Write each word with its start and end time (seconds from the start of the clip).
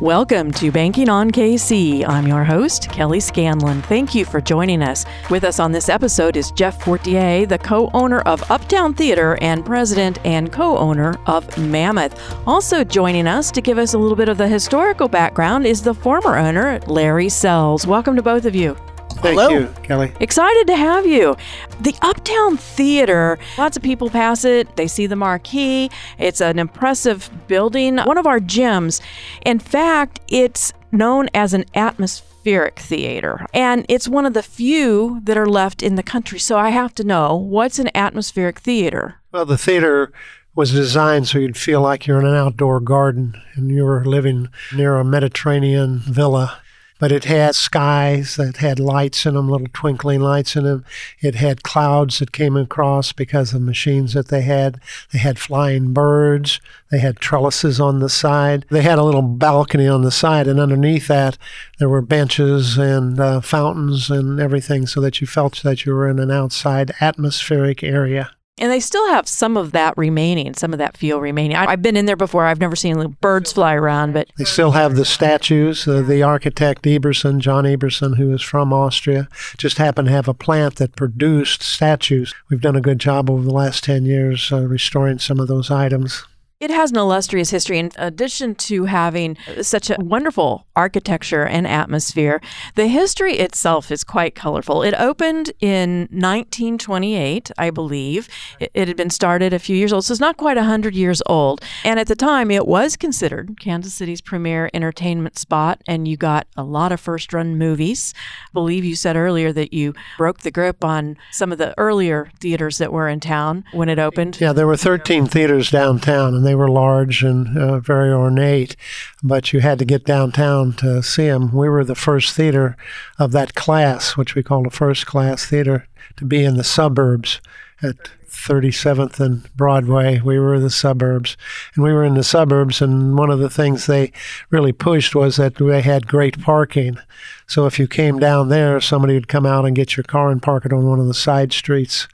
Welcome 0.00 0.52
to 0.52 0.70
Banking 0.70 1.08
on 1.08 1.30
KC. 1.30 2.06
I'm 2.06 2.26
your 2.26 2.44
host, 2.44 2.90
Kelly 2.90 3.18
Scanlon. 3.18 3.80
Thank 3.80 4.14
you 4.14 4.26
for 4.26 4.42
joining 4.42 4.82
us. 4.82 5.06
With 5.30 5.42
us 5.42 5.58
on 5.58 5.72
this 5.72 5.88
episode 5.88 6.36
is 6.36 6.50
Jeff 6.50 6.82
Fortier, 6.82 7.46
the 7.46 7.56
co 7.56 7.88
owner 7.94 8.20
of 8.20 8.50
Uptown 8.50 8.92
Theater 8.92 9.38
and 9.40 9.64
president 9.64 10.18
and 10.26 10.52
co 10.52 10.76
owner 10.76 11.18
of 11.24 11.56
Mammoth. 11.56 12.36
Also 12.46 12.84
joining 12.84 13.26
us 13.26 13.50
to 13.52 13.62
give 13.62 13.78
us 13.78 13.94
a 13.94 13.98
little 13.98 14.16
bit 14.16 14.28
of 14.28 14.36
the 14.36 14.46
historical 14.46 15.08
background 15.08 15.66
is 15.66 15.80
the 15.80 15.94
former 15.94 16.36
owner, 16.36 16.78
Larry 16.80 17.30
Sells. 17.30 17.86
Welcome 17.86 18.16
to 18.16 18.22
both 18.22 18.44
of 18.44 18.54
you. 18.54 18.76
Thank 19.16 19.40
Hello. 19.40 19.48
you, 19.48 19.74
Kelly. 19.82 20.12
Excited 20.20 20.66
to 20.66 20.76
have 20.76 21.06
you. 21.06 21.36
The 21.80 21.96
Uptown 22.02 22.56
Theater, 22.56 23.38
lots 23.56 23.76
of 23.76 23.82
people 23.82 24.10
pass 24.10 24.44
it, 24.44 24.76
they 24.76 24.86
see 24.86 25.06
the 25.06 25.16
marquee. 25.16 25.90
It's 26.18 26.40
an 26.40 26.58
impressive 26.58 27.30
building, 27.48 27.96
one 27.98 28.18
of 28.18 28.26
our 28.26 28.40
gyms. 28.40 29.00
In 29.44 29.58
fact, 29.58 30.20
it's 30.28 30.72
known 30.92 31.28
as 31.34 31.54
an 31.54 31.64
atmospheric 31.74 32.78
theater, 32.78 33.46
and 33.54 33.86
it's 33.88 34.06
one 34.06 34.26
of 34.26 34.34
the 34.34 34.42
few 34.42 35.20
that 35.24 35.36
are 35.36 35.46
left 35.46 35.82
in 35.82 35.94
the 35.94 36.02
country. 36.02 36.38
So 36.38 36.58
I 36.58 36.70
have 36.70 36.94
to 36.96 37.04
know 37.04 37.34
what's 37.34 37.78
an 37.78 37.90
atmospheric 37.94 38.58
theater? 38.58 39.16
Well, 39.32 39.46
the 39.46 39.58
theater 39.58 40.12
was 40.54 40.72
designed 40.72 41.28
so 41.28 41.38
you'd 41.38 41.56
feel 41.56 41.80
like 41.82 42.06
you're 42.06 42.18
in 42.18 42.26
an 42.26 42.34
outdoor 42.34 42.80
garden 42.80 43.40
and 43.54 43.70
you 43.70 43.84
were 43.84 44.04
living 44.04 44.48
near 44.74 44.96
a 44.96 45.04
Mediterranean 45.04 45.98
villa. 45.98 46.60
But 46.98 47.12
it 47.12 47.24
had 47.24 47.54
skies 47.54 48.36
that 48.36 48.56
had 48.58 48.80
lights 48.80 49.26
in 49.26 49.34
them, 49.34 49.50
little 49.50 49.66
twinkling 49.72 50.20
lights 50.20 50.56
in 50.56 50.64
them. 50.64 50.84
It 51.20 51.34
had 51.34 51.62
clouds 51.62 52.20
that 52.20 52.32
came 52.32 52.56
across 52.56 53.12
because 53.12 53.52
of 53.52 53.60
machines 53.60 54.14
that 54.14 54.28
they 54.28 54.42
had. 54.42 54.80
They 55.12 55.18
had 55.18 55.38
flying 55.38 55.92
birds. 55.92 56.60
They 56.90 56.98
had 56.98 57.16
trellises 57.16 57.80
on 57.80 58.00
the 58.00 58.08
side. 58.08 58.64
They 58.70 58.82
had 58.82 58.98
a 58.98 59.04
little 59.04 59.22
balcony 59.22 59.86
on 59.88 60.02
the 60.02 60.10
side, 60.10 60.46
and 60.46 60.58
underneath 60.58 61.08
that, 61.08 61.36
there 61.78 61.88
were 61.88 62.02
benches 62.02 62.78
and 62.78 63.20
uh, 63.20 63.40
fountains 63.40 64.10
and 64.10 64.40
everything 64.40 64.86
so 64.86 65.00
that 65.00 65.20
you 65.20 65.26
felt 65.26 65.62
that 65.62 65.84
you 65.84 65.92
were 65.92 66.08
in 66.08 66.18
an 66.18 66.30
outside 66.30 66.94
atmospheric 67.00 67.82
area. 67.82 68.35
And 68.58 68.72
they 68.72 68.80
still 68.80 69.06
have 69.08 69.28
some 69.28 69.58
of 69.58 69.72
that 69.72 69.92
remaining, 69.98 70.54
some 70.54 70.72
of 70.72 70.78
that 70.78 70.96
feel 70.96 71.20
remaining. 71.20 71.56
I, 71.56 71.66
I've 71.66 71.82
been 71.82 71.96
in 71.96 72.06
there 72.06 72.16
before. 72.16 72.46
I've 72.46 72.60
never 72.60 72.74
seen 72.74 73.16
birds 73.20 73.52
fly 73.52 73.74
around, 73.74 74.14
but 74.14 74.30
They 74.38 74.44
still 74.44 74.70
have 74.70 74.96
the 74.96 75.04
statues. 75.04 75.86
Uh, 75.86 76.00
the 76.00 76.22
architect 76.22 76.82
Eberson, 76.84 77.38
John 77.38 77.64
Eberson, 77.64 78.16
who 78.16 78.32
is 78.32 78.40
from 78.40 78.72
Austria, 78.72 79.28
just 79.58 79.76
happened 79.76 80.08
to 80.08 80.12
have 80.12 80.26
a 80.26 80.32
plant 80.34 80.76
that 80.76 80.96
produced 80.96 81.62
statues. 81.62 82.34
We've 82.48 82.60
done 82.60 82.76
a 82.76 82.80
good 82.80 82.98
job 82.98 83.28
over 83.28 83.42
the 83.42 83.52
last 83.52 83.84
10 83.84 84.06
years 84.06 84.50
uh, 84.50 84.66
restoring 84.66 85.18
some 85.18 85.38
of 85.38 85.48
those 85.48 85.70
items. 85.70 86.24
It 86.58 86.70
has 86.70 86.90
an 86.90 86.96
illustrious 86.96 87.50
history. 87.50 87.78
In 87.78 87.90
addition 87.98 88.54
to 88.54 88.86
having 88.86 89.36
such 89.60 89.90
a 89.90 89.96
wonderful 89.98 90.66
architecture 90.74 91.44
and 91.44 91.66
atmosphere, 91.66 92.40
the 92.76 92.86
history 92.86 93.34
itself 93.34 93.90
is 93.90 94.02
quite 94.02 94.34
colorful. 94.34 94.82
It 94.82 94.94
opened 94.94 95.52
in 95.60 96.08
1928, 96.10 97.50
I 97.58 97.68
believe. 97.68 98.30
It, 98.58 98.88
had 98.88 98.96
been 98.96 99.10
started 99.10 99.52
a 99.52 99.58
few 99.58 99.76
years 99.76 99.92
old, 99.92 100.06
so 100.06 100.12
it's 100.12 100.20
not 100.20 100.38
quite 100.38 100.56
100 100.56 100.94
years 100.94 101.22
old. 101.26 101.62
And 101.84 102.00
at 102.00 102.06
the 102.06 102.16
time, 102.16 102.50
it 102.50 102.66
was 102.66 102.96
considered 102.96 103.60
Kansas 103.60 103.92
City's 103.92 104.22
premier 104.22 104.70
entertainment 104.72 105.36
spot, 105.36 105.82
and 105.86 106.08
you 106.08 106.16
got 106.16 106.46
a 106.56 106.64
lot 106.64 106.90
of 106.90 107.00
first 107.00 107.34
run 107.34 107.58
movies. 107.58 108.14
I 108.16 108.52
believe 108.54 108.82
you 108.82 108.96
said 108.96 109.14
earlier 109.14 109.52
that 109.52 109.74
you 109.74 109.92
broke 110.16 110.38
the 110.40 110.50
grip 110.50 110.82
on 110.82 111.18
some 111.32 111.52
of 111.52 111.58
the 111.58 111.78
earlier 111.78 112.30
theaters 112.40 112.78
that 112.78 112.94
were 112.94 113.08
in 113.10 113.20
town 113.20 113.64
when 113.72 113.90
it 113.90 113.98
opened. 113.98 114.40
Yeah, 114.40 114.54
there 114.54 114.66
were 114.66 114.78
13 114.78 115.26
theaters 115.26 115.70
downtown, 115.70 116.45
they 116.46 116.54
were 116.54 116.68
large 116.68 117.22
and 117.22 117.58
uh, 117.58 117.80
very 117.80 118.10
ornate, 118.10 118.76
but 119.22 119.52
you 119.52 119.60
had 119.60 119.78
to 119.78 119.84
get 119.84 120.04
downtown 120.04 120.72
to 120.74 121.02
see 121.02 121.26
them. 121.26 121.52
We 121.52 121.68
were 121.68 121.84
the 121.84 121.94
first 121.94 122.34
theater 122.34 122.76
of 123.18 123.32
that 123.32 123.54
class, 123.54 124.16
which 124.16 124.34
we 124.34 124.42
called 124.42 124.66
a 124.66 124.70
first 124.70 125.06
class 125.06 125.44
theater, 125.46 125.88
to 126.16 126.24
be 126.24 126.44
in 126.44 126.56
the 126.56 126.64
suburbs 126.64 127.40
at 127.82 127.96
37th 128.28 129.18
and 129.18 129.56
Broadway. 129.56 130.20
We 130.20 130.38
were 130.38 130.60
the 130.60 130.70
suburbs, 130.70 131.36
and 131.74 131.82
we 131.82 131.92
were 131.92 132.04
in 132.04 132.14
the 132.14 132.22
suburbs. 132.22 132.80
And 132.80 133.18
one 133.18 133.30
of 133.30 133.38
the 133.38 133.50
things 133.50 133.86
they 133.86 134.12
really 134.50 134.72
pushed 134.72 135.14
was 135.14 135.36
that 135.36 135.56
they 135.56 135.82
had 135.82 136.06
great 136.06 136.40
parking. 136.40 136.98
So 137.46 137.66
if 137.66 137.78
you 137.78 137.88
came 137.88 138.18
down 138.18 138.48
there, 138.48 138.80
somebody 138.80 139.14
would 139.14 139.28
come 139.28 139.46
out 139.46 139.64
and 139.64 139.74
get 139.74 139.96
your 139.96 140.04
car 140.04 140.30
and 140.30 140.42
park 140.42 140.64
it 140.64 140.72
on 140.72 140.86
one 140.86 141.00
of 141.00 141.06
the 141.06 141.14
side 141.14 141.52
streets 141.52 142.06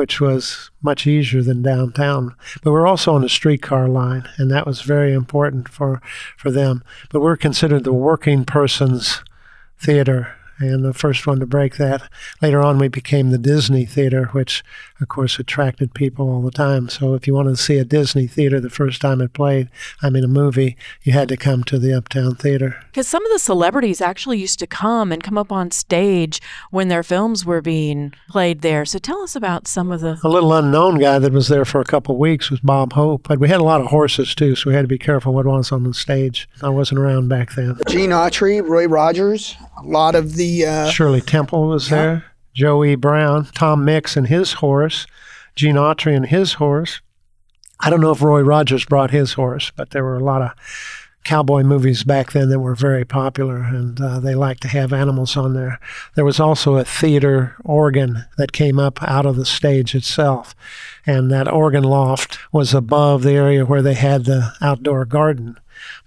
which 0.00 0.18
was 0.18 0.70
much 0.80 1.06
easier 1.06 1.42
than 1.42 1.60
downtown. 1.60 2.34
But 2.62 2.72
we're 2.72 2.86
also 2.86 3.14
on 3.14 3.22
a 3.22 3.28
streetcar 3.28 3.86
line, 3.86 4.26
and 4.38 4.50
that 4.50 4.66
was 4.66 4.80
very 4.80 5.12
important 5.12 5.68
for, 5.68 6.00
for 6.38 6.50
them. 6.50 6.82
But 7.10 7.20
we're 7.20 7.36
considered 7.36 7.84
the 7.84 7.92
working 7.92 8.46
person's 8.46 9.22
theater, 9.78 10.34
and 10.60 10.84
the 10.84 10.94
first 10.94 11.26
one 11.26 11.40
to 11.40 11.46
break 11.46 11.76
that. 11.76 12.02
Later 12.42 12.60
on, 12.60 12.78
we 12.78 12.88
became 12.88 13.30
the 13.30 13.38
Disney 13.38 13.84
Theater, 13.84 14.26
which, 14.32 14.62
of 15.00 15.08
course, 15.08 15.38
attracted 15.38 15.94
people 15.94 16.30
all 16.30 16.42
the 16.42 16.50
time. 16.50 16.88
So 16.88 17.14
if 17.14 17.26
you 17.26 17.34
wanted 17.34 17.56
to 17.56 17.62
see 17.62 17.78
a 17.78 17.84
Disney 17.84 18.26
theater 18.26 18.60
the 18.60 18.70
first 18.70 19.00
time 19.00 19.20
it 19.20 19.32
played, 19.32 19.68
I 20.02 20.10
mean, 20.10 20.24
a 20.24 20.28
movie, 20.28 20.76
you 21.02 21.12
had 21.12 21.28
to 21.30 21.36
come 21.36 21.64
to 21.64 21.78
the 21.78 21.92
Uptown 21.92 22.34
Theater. 22.34 22.82
Because 22.86 23.08
some 23.08 23.24
of 23.24 23.32
the 23.32 23.38
celebrities 23.38 24.00
actually 24.00 24.38
used 24.38 24.58
to 24.58 24.66
come 24.66 25.12
and 25.12 25.22
come 25.22 25.38
up 25.38 25.50
on 25.50 25.70
stage 25.70 26.40
when 26.70 26.88
their 26.88 27.02
films 27.02 27.44
were 27.46 27.62
being 27.62 28.12
played 28.28 28.60
there. 28.60 28.84
So 28.84 28.98
tell 28.98 29.22
us 29.22 29.34
about 29.34 29.66
some 29.66 29.90
of 29.90 30.00
the. 30.00 30.20
A 30.22 30.28
little 30.28 30.52
unknown 30.52 30.98
guy 30.98 31.18
that 31.18 31.32
was 31.32 31.48
there 31.48 31.64
for 31.64 31.80
a 31.80 31.84
couple 31.84 32.14
of 32.14 32.18
weeks 32.18 32.50
was 32.50 32.60
Bob 32.60 32.92
Hope. 32.92 33.26
But 33.28 33.38
we 33.38 33.48
had 33.48 33.60
a 33.60 33.64
lot 33.64 33.80
of 33.80 33.86
horses 33.88 34.34
too, 34.34 34.54
so 34.54 34.70
we 34.70 34.74
had 34.74 34.82
to 34.82 34.88
be 34.88 34.98
careful 34.98 35.32
what 35.32 35.46
was 35.46 35.72
on 35.72 35.84
the 35.84 35.94
stage. 35.94 36.48
I 36.62 36.68
wasn't 36.68 37.00
around 37.00 37.28
back 37.28 37.54
then. 37.54 37.78
Gene 37.88 38.10
Autry, 38.10 38.66
Roy 38.66 38.86
Rogers, 38.86 39.56
a 39.78 39.84
lot 39.84 40.14
of 40.14 40.36
the 40.36 40.49
uh, 40.66 40.90
Shirley 40.90 41.20
Temple 41.20 41.68
was 41.68 41.88
there. 41.88 42.24
Joey 42.54 42.96
Brown, 42.96 43.46
Tom 43.54 43.84
Mix 43.84 44.16
and 44.16 44.26
his 44.26 44.54
horse, 44.54 45.06
Gene 45.54 45.76
Autry 45.76 46.16
and 46.16 46.26
his 46.26 46.54
horse. 46.54 47.00
I 47.80 47.90
don't 47.90 48.00
know 48.00 48.10
if 48.10 48.22
Roy 48.22 48.42
Rogers 48.42 48.84
brought 48.84 49.10
his 49.10 49.34
horse, 49.34 49.70
but 49.74 49.90
there 49.90 50.04
were 50.04 50.16
a 50.16 50.24
lot 50.24 50.42
of 50.42 50.50
cowboy 51.24 51.62
movies 51.62 52.02
back 52.02 52.32
then 52.32 52.48
that 52.48 52.60
were 52.60 52.74
very 52.74 53.04
popular, 53.04 53.58
and 53.58 54.00
uh, 54.00 54.20
they 54.20 54.34
liked 54.34 54.62
to 54.62 54.68
have 54.68 54.92
animals 54.92 55.36
on 55.36 55.54
there. 55.54 55.78
There 56.14 56.24
was 56.24 56.40
also 56.40 56.76
a 56.76 56.84
theater 56.84 57.56
organ 57.64 58.24
that 58.38 58.52
came 58.52 58.78
up 58.78 59.02
out 59.02 59.26
of 59.26 59.36
the 59.36 59.44
stage 59.44 59.94
itself, 59.94 60.54
and 61.06 61.30
that 61.30 61.50
organ 61.50 61.84
loft 61.84 62.38
was 62.52 62.74
above 62.74 63.22
the 63.22 63.32
area 63.32 63.64
where 63.64 63.82
they 63.82 63.94
had 63.94 64.24
the 64.24 64.52
outdoor 64.60 65.04
garden. 65.04 65.58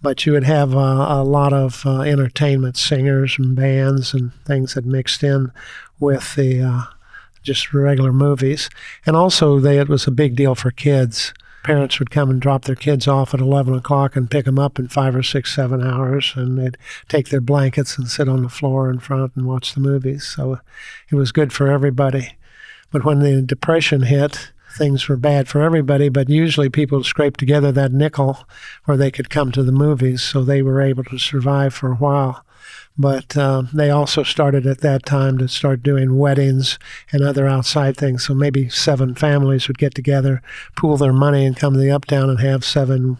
But 0.01 0.25
you 0.25 0.33
would 0.33 0.43
have 0.43 0.75
uh, 0.75 1.07
a 1.09 1.23
lot 1.23 1.53
of 1.53 1.85
uh, 1.85 2.01
entertainment, 2.01 2.77
singers 2.77 3.37
and 3.37 3.55
bands 3.55 4.13
and 4.13 4.33
things 4.45 4.73
that 4.73 4.85
mixed 4.85 5.23
in 5.23 5.51
with 5.99 6.35
the 6.35 6.61
uh, 6.61 6.81
just 7.41 7.73
regular 7.73 8.13
movies. 8.13 8.69
And 9.05 9.15
also, 9.15 9.59
they, 9.59 9.79
it 9.79 9.89
was 9.89 10.07
a 10.07 10.11
big 10.11 10.35
deal 10.35 10.55
for 10.55 10.71
kids 10.71 11.33
parents 11.63 11.97
would 11.97 12.11
come 12.11 12.29
and 12.29 12.41
drop 12.41 12.65
their 12.65 12.75
kids 12.75 13.07
off 13.07 13.33
at 13.33 13.39
11 13.39 13.73
o'clock 13.73 14.15
and 14.15 14.29
pick 14.29 14.45
them 14.45 14.59
up 14.59 14.77
in 14.77 14.89
five 14.89 15.15
or 15.15 15.23
six, 15.23 15.55
seven 15.55 15.81
hours, 15.81 16.33
and 16.35 16.59
they'd 16.59 16.77
take 17.07 17.29
their 17.29 17.41
blankets 17.41 17.97
and 17.97 18.09
sit 18.09 18.29
on 18.29 18.43
the 18.43 18.49
floor 18.49 18.89
in 18.89 18.99
front 18.99 19.31
and 19.35 19.47
watch 19.47 19.73
the 19.73 19.79
movies. 19.79 20.25
So 20.25 20.59
it 21.09 21.15
was 21.15 21.31
good 21.31 21.51
for 21.51 21.71
everybody. 21.71 22.35
But 22.91 23.05
when 23.05 23.19
the 23.19 23.41
Depression 23.41 24.03
hit, 24.03 24.51
things 24.73 25.07
were 25.07 25.17
bad 25.17 25.47
for 25.47 25.61
everybody, 25.61 26.09
but 26.09 26.29
usually 26.29 26.69
people 26.69 27.03
scraped 27.03 27.39
together 27.39 27.71
that 27.71 27.91
nickel 27.91 28.47
where 28.85 28.97
they 28.97 29.11
could 29.11 29.29
come 29.29 29.51
to 29.51 29.63
the 29.63 29.71
movies, 29.71 30.21
so 30.21 30.43
they 30.43 30.61
were 30.61 30.81
able 30.81 31.03
to 31.05 31.17
survive 31.17 31.73
for 31.73 31.91
a 31.91 31.95
while. 31.95 32.43
But 32.97 33.35
uh, 33.35 33.63
they 33.73 33.89
also 33.89 34.23
started 34.23 34.67
at 34.67 34.81
that 34.81 35.05
time 35.05 35.37
to 35.39 35.47
start 35.47 35.81
doing 35.81 36.17
weddings 36.17 36.77
and 37.11 37.23
other 37.23 37.47
outside 37.47 37.97
things. 37.97 38.25
So 38.25 38.35
maybe 38.35 38.69
seven 38.69 39.15
families 39.15 39.67
would 39.67 39.79
get 39.79 39.95
together, 39.95 40.41
pool 40.75 40.97
their 40.97 41.13
money, 41.13 41.45
and 41.45 41.57
come 41.57 41.73
to 41.73 41.79
the 41.79 41.91
Uptown 41.91 42.29
and 42.29 42.39
have 42.39 42.63
seven 42.63 43.17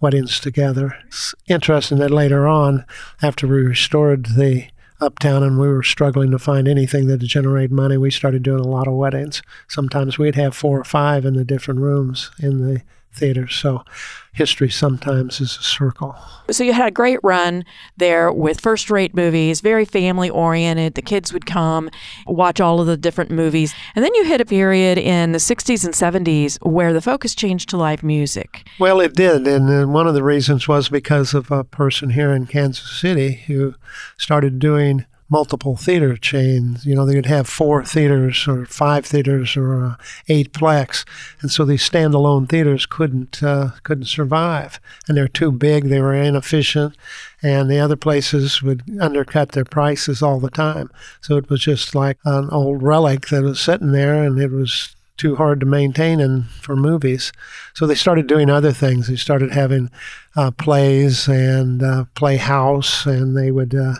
weddings 0.00 0.40
together. 0.40 0.96
It's 1.06 1.34
interesting 1.46 1.98
that 1.98 2.10
later 2.10 2.48
on, 2.48 2.84
after 3.22 3.46
we 3.46 3.62
restored 3.62 4.26
the 4.36 4.66
uptown 5.02 5.42
and 5.42 5.58
we 5.58 5.68
were 5.68 5.82
struggling 5.82 6.30
to 6.30 6.38
find 6.38 6.66
anything 6.68 7.06
that 7.06 7.20
would 7.20 7.28
generate 7.28 7.70
money, 7.70 7.96
we 7.96 8.10
started 8.10 8.42
doing 8.42 8.60
a 8.60 8.68
lot 8.68 8.88
of 8.88 8.94
weddings. 8.94 9.42
Sometimes 9.68 10.18
we'd 10.18 10.36
have 10.36 10.54
four 10.54 10.78
or 10.80 10.84
five 10.84 11.24
in 11.24 11.34
the 11.34 11.44
different 11.44 11.80
rooms 11.80 12.30
in 12.38 12.62
the 12.66 12.82
theater. 13.12 13.48
So 13.48 13.84
history 14.32 14.70
sometimes 14.70 15.40
is 15.40 15.58
a 15.58 15.62
circle. 15.62 16.16
So 16.50 16.64
you 16.64 16.72
had 16.72 16.88
a 16.88 16.90
great 16.90 17.18
run 17.22 17.64
there 17.98 18.32
with 18.32 18.60
first 18.60 18.90
rate 18.90 19.14
movies, 19.14 19.60
very 19.60 19.84
family 19.84 20.30
oriented. 20.30 20.94
The 20.94 21.02
kids 21.02 21.32
would 21.32 21.44
come, 21.44 21.90
watch 22.26 22.60
all 22.60 22.80
of 22.80 22.86
the 22.86 22.96
different 22.96 23.30
movies. 23.30 23.74
And 23.94 24.02
then 24.04 24.14
you 24.14 24.24
hit 24.24 24.40
a 24.40 24.46
period 24.46 24.96
in 24.96 25.32
the 25.32 25.38
60s 25.38 25.84
and 25.84 25.92
70s 25.92 26.58
where 26.66 26.92
the 26.94 27.02
focus 27.02 27.34
changed 27.34 27.68
to 27.70 27.76
live 27.76 28.02
music. 28.02 28.66
Well, 28.80 29.00
it 29.00 29.14
did. 29.14 29.46
And 29.46 29.92
one 29.92 30.06
of 30.06 30.14
the 30.14 30.24
reasons 30.24 30.66
was 30.66 30.88
because 30.88 31.34
of 31.34 31.50
a 31.50 31.62
person 31.62 32.10
here 32.10 32.32
in 32.32 32.46
Kansas 32.46 32.98
City 32.98 33.42
who 33.46 33.74
started 34.16 34.58
doing 34.58 35.04
multiple 35.32 35.76
theater 35.76 36.14
chains. 36.14 36.84
You 36.84 36.94
know, 36.94 37.06
they'd 37.06 37.24
have 37.24 37.48
four 37.48 37.82
theaters 37.82 38.46
or 38.46 38.66
five 38.66 39.06
theaters 39.06 39.56
or 39.56 39.82
uh, 39.82 39.96
eight 40.28 40.52
plex, 40.52 41.06
and 41.40 41.50
so 41.50 41.64
these 41.64 41.88
standalone 41.88 42.46
theaters 42.46 42.84
couldn't 42.84 43.42
uh, 43.42 43.70
couldn't 43.82 44.04
survive, 44.04 44.78
and 45.08 45.16
they're 45.16 45.26
too 45.26 45.50
big. 45.50 45.84
They 45.84 46.02
were 46.02 46.14
inefficient, 46.14 46.96
and 47.42 47.70
the 47.70 47.78
other 47.78 47.96
places 47.96 48.62
would 48.62 48.82
undercut 49.00 49.52
their 49.52 49.64
prices 49.64 50.22
all 50.22 50.38
the 50.38 50.50
time. 50.50 50.90
So 51.22 51.38
it 51.38 51.48
was 51.48 51.60
just 51.60 51.94
like 51.94 52.18
an 52.26 52.50
old 52.50 52.82
relic 52.82 53.28
that 53.28 53.42
was 53.42 53.58
sitting 53.58 53.92
there, 53.92 54.22
and 54.22 54.38
it 54.38 54.50
was 54.50 54.94
too 55.16 55.36
hard 55.36 55.60
to 55.60 55.66
maintain 55.66 56.20
and 56.20 56.46
for 56.46 56.76
movies. 56.76 57.32
So 57.72 57.86
they 57.86 57.94
started 57.94 58.26
doing 58.26 58.50
other 58.50 58.72
things. 58.72 59.06
They 59.06 59.16
started 59.16 59.52
having 59.52 59.90
uh, 60.36 60.50
plays 60.50 61.26
and 61.26 61.82
uh, 61.82 62.04
playhouse, 62.14 63.06
and 63.06 63.34
they 63.34 63.50
would 63.50 63.74
uh, 63.74 63.94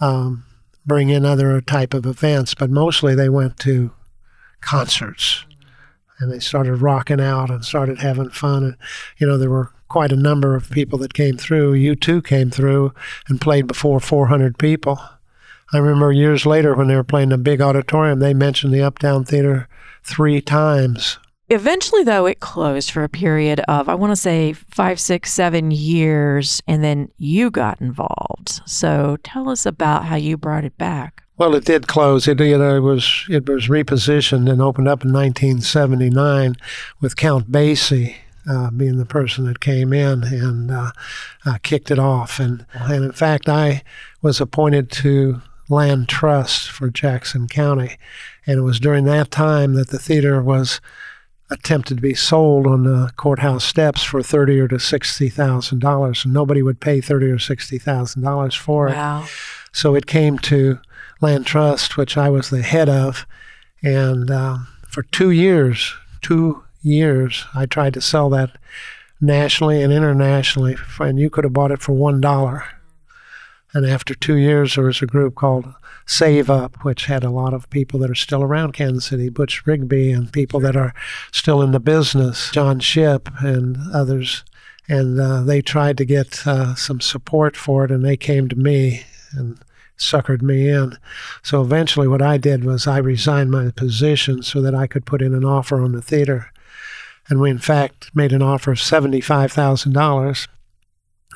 um, 0.00 0.44
bring 0.90 1.08
in 1.08 1.24
other 1.24 1.60
type 1.60 1.94
of 1.94 2.04
events. 2.04 2.52
But 2.52 2.68
mostly 2.68 3.14
they 3.14 3.28
went 3.28 3.56
to 3.58 3.92
concerts, 4.60 5.44
and 6.18 6.32
they 6.32 6.40
started 6.40 6.82
rocking 6.82 7.20
out 7.20 7.48
and 7.48 7.64
started 7.64 8.00
having 8.00 8.30
fun. 8.30 8.64
And 8.64 8.76
you 9.16 9.24
know 9.28 9.38
there 9.38 9.50
were 9.50 9.70
quite 9.88 10.10
a 10.10 10.16
number 10.16 10.56
of 10.56 10.68
people 10.68 10.98
that 10.98 11.14
came 11.14 11.36
through. 11.36 11.74
U2 11.74 12.24
came 12.24 12.50
through 12.50 12.92
and 13.28 13.40
played 13.40 13.68
before 13.68 14.00
400 14.00 14.58
people. 14.58 15.00
I 15.72 15.78
remember 15.78 16.10
years 16.10 16.44
later 16.44 16.74
when 16.74 16.88
they 16.88 16.96
were 16.96 17.04
playing 17.04 17.30
a 17.30 17.38
big 17.38 17.60
auditorium, 17.60 18.18
they 18.18 18.34
mentioned 18.34 18.74
the 18.74 18.82
Uptown 18.82 19.24
Theater 19.24 19.68
three 20.02 20.40
times. 20.40 21.18
Eventually, 21.52 22.04
though, 22.04 22.26
it 22.26 22.38
closed 22.38 22.92
for 22.92 23.02
a 23.02 23.08
period 23.08 23.58
of, 23.66 23.88
I 23.88 23.96
want 23.96 24.12
to 24.12 24.16
say, 24.16 24.52
five, 24.52 25.00
six, 25.00 25.32
seven 25.32 25.72
years, 25.72 26.62
and 26.68 26.84
then 26.84 27.10
you 27.18 27.50
got 27.50 27.80
involved. 27.80 28.60
So 28.66 29.16
tell 29.24 29.48
us 29.48 29.66
about 29.66 30.04
how 30.04 30.14
you 30.14 30.36
brought 30.36 30.64
it 30.64 30.78
back. 30.78 31.24
Well, 31.38 31.56
it 31.56 31.64
did 31.64 31.88
close. 31.88 32.28
It, 32.28 32.38
you 32.38 32.56
know, 32.56 32.76
it 32.76 32.80
was 32.80 33.26
it 33.28 33.48
was 33.48 33.66
repositioned 33.66 34.48
and 34.48 34.62
opened 34.62 34.86
up 34.86 35.04
in 35.04 35.12
1979 35.12 36.54
with 37.00 37.16
Count 37.16 37.50
Basie 37.50 38.14
uh, 38.48 38.70
being 38.70 38.98
the 38.98 39.06
person 39.06 39.46
that 39.46 39.58
came 39.58 39.92
in 39.92 40.22
and 40.22 40.70
uh, 40.70 40.92
uh, 41.44 41.58
kicked 41.64 41.90
it 41.90 41.98
off. 41.98 42.38
And 42.38 42.64
and 42.74 43.04
in 43.06 43.12
fact, 43.12 43.48
I 43.48 43.82
was 44.22 44.40
appointed 44.40 44.90
to 44.92 45.42
land 45.68 46.08
trust 46.08 46.70
for 46.70 46.90
Jackson 46.90 47.48
County. 47.48 47.96
And 48.46 48.58
it 48.58 48.62
was 48.62 48.78
during 48.78 49.04
that 49.06 49.30
time 49.30 49.74
that 49.74 49.88
the 49.88 49.98
theater 49.98 50.42
was 50.42 50.80
attempted 51.50 51.96
to 51.96 52.00
be 52.02 52.14
sold 52.14 52.66
on 52.66 52.84
the 52.84 53.10
courthouse 53.16 53.64
steps 53.64 54.02
for 54.02 54.22
thirty 54.22 54.60
or 54.60 54.68
to 54.68 54.78
sixty 54.78 55.28
thousand 55.28 55.80
dollars, 55.80 56.24
and 56.24 56.32
nobody 56.32 56.62
would 56.62 56.80
pay 56.80 57.00
thirty 57.00 57.26
or 57.26 57.38
sixty 57.38 57.78
thousand 57.78 58.22
dollars 58.22 58.54
for 58.54 58.88
it. 58.88 58.92
Wow. 58.92 59.26
So 59.72 59.94
it 59.94 60.06
came 60.06 60.38
to 60.38 60.78
Land 61.20 61.46
Trust, 61.46 61.96
which 61.96 62.16
I 62.16 62.28
was 62.28 62.50
the 62.50 62.62
head 62.62 62.88
of, 62.88 63.26
and 63.82 64.30
uh, 64.30 64.58
for 64.86 65.02
two 65.02 65.30
years, 65.30 65.94
two 66.22 66.62
years, 66.82 67.44
I 67.54 67.66
tried 67.66 67.94
to 67.94 68.00
sell 68.00 68.30
that 68.30 68.56
nationally 69.20 69.82
and 69.82 69.92
internationally, 69.92 70.76
and 70.98 71.18
you 71.18 71.30
could 71.30 71.44
have 71.44 71.52
bought 71.52 71.72
it 71.72 71.82
for 71.82 71.92
one 71.92 72.20
dollar. 72.20 72.64
And 73.72 73.86
after 73.86 74.14
two 74.14 74.36
years, 74.36 74.74
there 74.74 74.84
was 74.84 75.02
a 75.02 75.06
group 75.06 75.34
called 75.34 75.72
Save 76.10 76.50
Up, 76.50 76.82
which 76.82 77.06
had 77.06 77.22
a 77.22 77.30
lot 77.30 77.54
of 77.54 77.70
people 77.70 78.00
that 78.00 78.10
are 78.10 78.16
still 78.16 78.42
around 78.42 78.72
Kansas 78.72 79.04
City, 79.04 79.28
Butch 79.28 79.64
Rigby, 79.64 80.10
and 80.10 80.32
people 80.32 80.58
that 80.58 80.74
are 80.74 80.92
still 81.30 81.62
in 81.62 81.70
the 81.70 81.78
business, 81.78 82.50
John 82.50 82.80
Ship 82.80 83.28
and 83.38 83.78
others. 83.94 84.42
And 84.88 85.20
uh, 85.20 85.42
they 85.42 85.62
tried 85.62 85.96
to 85.98 86.04
get 86.04 86.44
uh, 86.48 86.74
some 86.74 87.00
support 87.00 87.56
for 87.56 87.84
it, 87.84 87.92
and 87.92 88.04
they 88.04 88.16
came 88.16 88.48
to 88.48 88.56
me 88.56 89.04
and 89.34 89.60
suckered 89.96 90.42
me 90.42 90.68
in. 90.68 90.98
So 91.44 91.62
eventually, 91.62 92.08
what 92.08 92.22
I 92.22 92.38
did 92.38 92.64
was 92.64 92.88
I 92.88 92.98
resigned 92.98 93.52
my 93.52 93.70
position 93.70 94.42
so 94.42 94.60
that 94.62 94.74
I 94.74 94.88
could 94.88 95.06
put 95.06 95.22
in 95.22 95.32
an 95.32 95.44
offer 95.44 95.80
on 95.80 95.92
the 95.92 96.02
theater. 96.02 96.50
And 97.28 97.40
we, 97.40 97.50
in 97.50 97.60
fact, 97.60 98.10
made 98.16 98.32
an 98.32 98.42
offer 98.42 98.72
of 98.72 98.78
$75,000, 98.78 100.48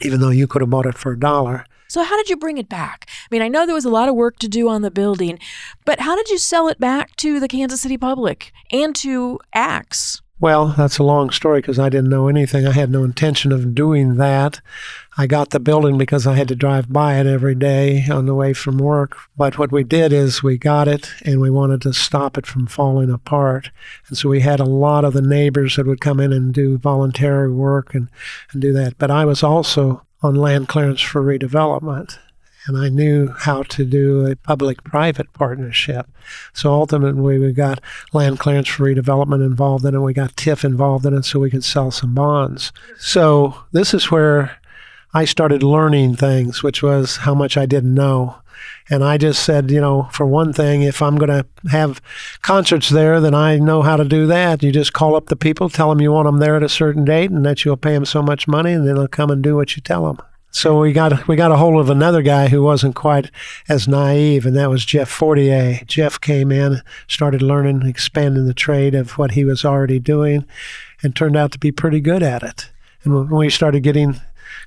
even 0.03 0.21
though 0.21 0.31
you 0.31 0.49
could 0.49 0.63
have 0.63 0.71
bought 0.71 0.87
it 0.87 0.99
for 0.99 1.13
a 1.13 1.19
dollar. 1.19 1.65
So, 1.95 2.03
how 2.03 2.17
did 2.17 2.29
you 2.29 2.37
bring 2.37 2.59
it 2.59 2.69
back? 2.69 3.09
I 3.09 3.29
mean, 3.31 3.41
I 3.41 3.47
know 3.47 3.67
there 3.67 3.73
was 3.73 3.85
a 3.85 3.89
lot 3.89 4.09
of 4.09 4.17
work 4.17 4.41
to 4.41 4.49
do 4.49 4.69
on 4.69 4.83
the 4.83 4.91
building, 4.91 5.39
but 5.85 6.01
how 6.01 6.17
did 6.17 6.29
you 6.29 6.39
sell 6.39 6.67
it 6.67 6.81
back 6.81 7.15
to 7.19 7.39
the 7.39 7.47
Kansas 7.47 7.83
City 7.83 7.97
public 7.97 8.51
and 8.73 8.97
to 8.97 9.39
AXE? 9.55 10.21
Well, 10.41 10.75
that's 10.77 10.99
a 10.99 11.05
long 11.05 11.31
story 11.31 11.61
because 11.61 11.79
I 11.79 11.89
didn't 11.89 12.11
know 12.11 12.27
anything. 12.27 12.67
I 12.67 12.73
had 12.73 12.91
no 12.91 13.05
intention 13.05 13.53
of 13.53 13.77
doing 13.77 14.17
that. 14.17 14.61
I 15.17 15.29
got 15.29 15.51
the 15.51 15.61
building 15.61 15.97
because 15.97 16.27
I 16.27 16.35
had 16.35 16.49
to 16.49 16.57
drive 16.57 16.93
by 16.93 17.21
it 17.21 17.29
every 17.29 17.55
day 17.55 18.05
on 18.11 18.27
the 18.27 18.35
way 18.35 18.55
from 18.55 18.79
work. 18.79 19.17
But 19.37 19.57
what 19.57 19.71
we 19.71 19.85
did 19.85 20.13
is 20.13 20.43
we 20.43 20.59
got 20.59 20.89
it 20.89 21.13
and 21.25 21.41
we 21.41 21.49
wanted 21.49 21.81
to 21.83 21.93
stop 21.93 22.37
it 22.37 22.45
from 22.45 22.67
falling 22.67 23.09
apart. 23.09 23.71
And 24.09 24.19
so 24.19 24.29
we 24.29 24.41
had 24.41 24.59
a 24.59 24.65
lot 24.65 25.05
of 25.05 25.13
the 25.13 25.23
neighbors 25.23 25.77
that 25.77 25.87
would 25.87 26.01
come 26.01 26.19
in 26.19 26.33
and 26.33 26.53
do 26.53 26.77
voluntary 26.77 27.53
work 27.53 27.95
and, 27.95 28.09
and 28.53 28.61
do 28.61 28.73
that. 28.73 28.99
But 28.99 29.13
I 29.13 29.25
was 29.25 29.45
also 29.45 30.04
on 30.25 30.35
land 30.35 30.69
clearance 30.69 31.03
for 31.03 31.23
redevelopment. 31.23 32.19
And 32.67 32.79
I 32.79 32.89
knew 32.89 33.29
how 33.29 33.63
to 33.65 33.85
do 33.85 34.27
a 34.27 34.37
public 34.37 34.83
private 34.85 35.31
partnership. 35.35 36.07
So 36.55 36.73
ultimately, 36.73 37.39
we 37.39 37.53
got 37.53 37.79
land 38.15 38.39
clearance 38.39 38.69
for 38.69 38.85
redevelopment 38.85 39.45
involved 39.45 39.85
in 39.85 39.89
it. 39.89 39.99
And 39.99 40.05
we 40.05 40.15
got 40.15 40.35
TIF 40.37 40.65
involved 40.65 41.05
in 41.05 41.13
it 41.13 41.27
so 41.27 41.39
we 41.39 41.51
could 41.51 41.63
sell 41.63 41.91
some 41.91 42.15
bonds. 42.15 42.73
So 42.99 43.55
this 43.73 43.93
is 43.93 44.11
where 44.11 44.59
I 45.13 45.27
started 45.27 45.63
learning 45.63 46.17
things, 46.17 46.63
which 46.63 46.83
was 46.83 47.19
how 47.19 47.35
much 47.35 47.59
I 47.59 47.67
didn't 47.67 47.95
know. 47.95 48.37
And 48.91 49.03
I 49.05 49.19
just 49.19 49.43
said, 49.43 49.71
you 49.71 49.81
know, 49.81 50.09
for 50.13 50.27
one 50.27 50.53
thing, 50.53 50.83
if 50.83 51.01
I'm 51.01 51.17
going 51.17 51.31
to 51.31 51.47
have 51.71 52.01
concerts 52.43 52.91
there, 52.91 53.21
then 53.21 53.35
I 53.35 53.59
know 53.59 53.83
how 53.83 53.97
to 53.97 54.05
do 54.05 54.27
that. 54.27 54.63
You 54.63 54.73
just 54.73 54.93
call 54.93 55.17
up 55.17 55.27
the 55.27 55.37
people, 55.37 55.69
tell 55.69 55.89
them 55.89 56.01
you 56.01 56.13
want 56.13 56.27
them 56.27 56.39
there 56.39 56.57
at 56.57 56.63
a 56.63 56.69
certain 56.69 57.05
date, 57.05 57.31
and 57.31 57.45
that 57.47 57.65
you'll 57.65 57.77
pay 57.77 57.93
them 57.93 58.05
so 58.05 58.23
much 58.23 58.47
money, 58.47 58.73
and 58.73 58.87
then 58.87 58.97
they'll 58.97 59.09
come 59.09 59.31
and 59.31 59.43
do 59.43 59.57
what 59.57 59.77
you 59.77 59.83
tell 59.83 60.07
them. 60.07 60.19
So 60.55 60.79
we 60.79 60.93
got 60.93 61.27
we 61.27 61.35
got 61.35 61.51
a 61.51 61.57
hold 61.57 61.81
of 61.81 61.91
another 61.91 62.23
guy 62.23 62.47
who 62.47 62.63
wasn't 62.63 62.95
quite 62.95 63.29
as 63.69 63.89
naive, 63.89 64.47
and 64.47 64.55
that 64.55 64.71
was 64.71 64.85
Jeff 64.85 65.09
Fortier. 65.09 65.81
Jeff 65.85 66.21
came 66.21 66.53
in, 66.53 66.81
started 67.09 67.43
learning, 67.43 67.83
expanding 67.83 68.47
the 68.47 68.55
trade 68.55 68.95
of 68.95 69.19
what 69.19 69.33
he 69.33 69.45
was 69.45 69.65
already 69.65 69.99
doing, 69.99 70.47
and 71.03 71.17
turned 71.17 71.37
out 71.37 71.51
to 71.53 71.59
be 71.59 71.73
pretty 71.73 72.01
good 72.01 72.23
at 72.23 72.45
it. 72.45 72.71
And 73.03 73.29
we 73.33 73.51
started 73.51 73.83
getting 73.83 74.21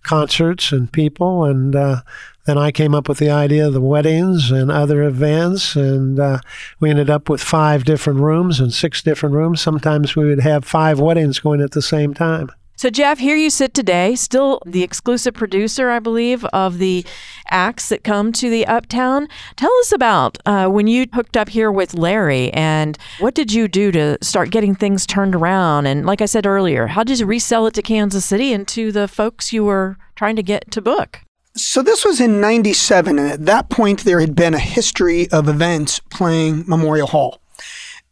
concerts 0.03 0.73
and 0.73 0.91
people, 0.91 1.45
and 1.45 1.73
uh, 1.73 2.01
then 2.47 2.57
I 2.57 2.71
came 2.71 2.95
up 2.95 3.09
with 3.09 3.17
the 3.17 3.29
idea 3.29 3.67
of 3.67 3.73
the 3.73 3.81
weddings 3.81 4.51
and 4.51 4.71
other 4.71 5.03
events, 5.03 5.75
and 5.75 6.17
uh, 6.17 6.39
we 6.79 6.89
ended 6.89 7.09
up 7.09 7.29
with 7.29 7.43
five 7.43 7.83
different 7.83 8.21
rooms 8.21 8.61
and 8.61 8.73
six 8.73 9.03
different 9.03 9.35
rooms. 9.35 9.59
Sometimes 9.61 10.15
we 10.15 10.25
would 10.25 10.39
have 10.39 10.63
five 10.63 10.97
weddings 10.97 11.39
going 11.39 11.61
at 11.61 11.71
the 11.71 11.81
same 11.81 12.13
time. 12.13 12.49
So, 12.77 12.89
Jeff, 12.89 13.17
here 13.17 13.35
you 13.35 13.49
sit 13.49 13.73
today, 13.73 14.15
still 14.15 14.61
the 14.65 14.83
exclusive 14.83 15.33
producer, 15.33 15.89
I 15.89 15.99
believe, 15.99 16.45
of 16.45 16.77
the 16.77 17.03
acts 17.49 17.89
that 17.89 18.03
come 18.03 18.31
to 18.33 18.49
the 18.49 18.65
Uptown. 18.67 19.27
Tell 19.55 19.73
us 19.79 19.91
about 19.91 20.37
uh, 20.45 20.67
when 20.67 20.87
you 20.87 21.07
hooked 21.11 21.35
up 21.35 21.49
here 21.49 21.71
with 21.71 21.95
Larry 21.95 22.53
and 22.53 22.97
what 23.19 23.33
did 23.33 23.51
you 23.51 23.67
do 23.67 23.91
to 23.91 24.17
start 24.21 24.51
getting 24.51 24.75
things 24.75 25.05
turned 25.05 25.35
around? 25.35 25.87
And 25.87 26.05
like 26.05 26.21
I 26.21 26.25
said 26.25 26.45
earlier, 26.45 26.87
how 26.87 27.03
did 27.03 27.19
you 27.19 27.25
resell 27.25 27.65
it 27.65 27.73
to 27.73 27.81
Kansas 27.81 28.25
City 28.25 28.53
and 28.53 28.67
to 28.69 28.91
the 28.91 29.07
folks 29.07 29.51
you 29.51 29.65
were 29.65 29.97
trying 30.15 30.35
to 30.37 30.43
get 30.43 30.69
to 30.71 30.81
book? 30.81 31.21
So 31.57 31.81
this 31.81 32.05
was 32.05 32.21
in 32.21 32.39
97, 32.39 33.17
and 33.17 33.27
at 33.27 33.45
that 33.47 33.69
point, 33.69 34.03
there 34.03 34.19
had 34.19 34.35
been 34.35 34.53
a 34.53 34.59
history 34.59 35.27
of 35.31 35.49
events 35.49 35.99
playing 36.11 36.65
Memorial 36.67 37.07
Hall. 37.07 37.41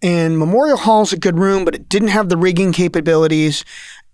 And 0.01 0.39
Memorial 0.39 0.77
Hall 0.77 1.03
is 1.03 1.13
a 1.13 1.17
good 1.17 1.37
room, 1.37 1.63
but 1.63 1.75
it 1.75 1.87
didn't 1.87 2.07
have 2.07 2.29
the 2.29 2.37
rigging 2.37 2.73
capabilities. 2.73 3.63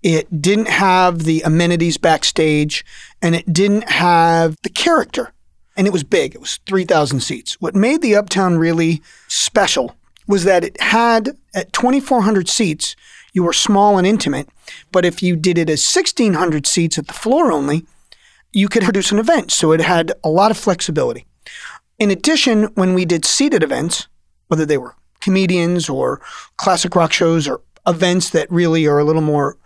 It 0.04 0.42
didn't 0.42 0.68
have 0.68 1.20
the 1.20 1.42
amenities 1.42 1.98
backstage 1.98 2.84
and 3.22 3.36
it 3.36 3.52
didn't 3.54 3.90
have 3.90 4.58
the 4.64 4.70
character. 4.70 5.32
And 5.78 5.88
it 5.88 5.94
was 5.94 6.04
big. 6.04 6.36
It 6.36 6.42
was 6.42 6.60
3,000 6.66 7.22
seats. 7.22 7.60
What 7.62 7.76
made 7.76 8.02
the 8.02 8.16
Uptown 8.16 8.58
really 8.58 9.02
special 9.28 9.96
was 10.28 10.44
that 10.44 10.64
it 10.64 10.80
had 10.82 11.38
at 11.54 11.72
2,400 11.74 12.50
seats, 12.50 12.96
you 13.34 13.44
were 13.44 13.54
small 13.54 13.98
and 13.98 14.06
intimate. 14.06 14.50
But 14.92 15.06
if 15.06 15.24
you 15.24 15.36
did 15.36 15.58
it 15.58 15.70
as 15.70 15.96
1,600 15.96 16.68
seats 16.68 16.98
at 16.98 17.08
the 17.08 17.14
floor 17.14 17.52
only, 17.52 17.86
you 18.54 18.68
could 18.68 18.84
produce 18.84 19.12
an 19.12 19.20
event. 19.20 19.52
So 19.52 19.72
it 19.72 19.82
had 19.82 20.12
a 20.24 20.30
lot 20.30 20.52
of 20.52 20.58
flexibility. 20.58 21.26
In 22.00 22.12
addition, 22.12 22.64
when 22.76 22.94
we 22.94 23.06
did 23.06 23.26
seated 23.26 23.64
events, 23.64 24.08
whether 24.48 24.66
they 24.66 24.78
were 24.78 24.96
comedians 25.22 25.88
or 25.88 26.22
classic 26.58 26.96
rock 26.96 27.14
shows 27.14 27.48
or 27.48 27.62
events 27.88 28.32
that 28.32 28.52
really 28.52 28.86
are 28.88 29.00
a 29.00 29.04
little 29.04 29.22
more 29.22 29.58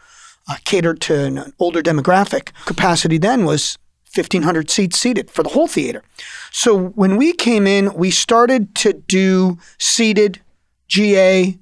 uh, 0.47 0.55
catered 0.63 1.01
to 1.01 1.25
an 1.25 1.53
older 1.59 1.81
demographic. 1.81 2.51
Capacity 2.65 3.17
then 3.17 3.45
was 3.45 3.77
1,500 4.13 4.69
seats 4.69 4.99
seated 4.99 5.29
for 5.31 5.43
the 5.43 5.49
whole 5.49 5.67
theater. 5.67 6.03
So 6.51 6.89
when 6.89 7.17
we 7.17 7.33
came 7.33 7.67
in, 7.67 7.93
we 7.93 8.11
started 8.11 8.75
to 8.75 8.93
do 8.93 9.57
seated, 9.77 10.41
GA, 10.87 11.57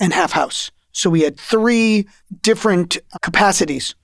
and 0.00 0.12
half 0.12 0.32
house. 0.32 0.70
So 0.92 1.10
we 1.10 1.22
had 1.22 1.38
three 1.38 2.08
different 2.42 2.98
capacities 3.20 3.94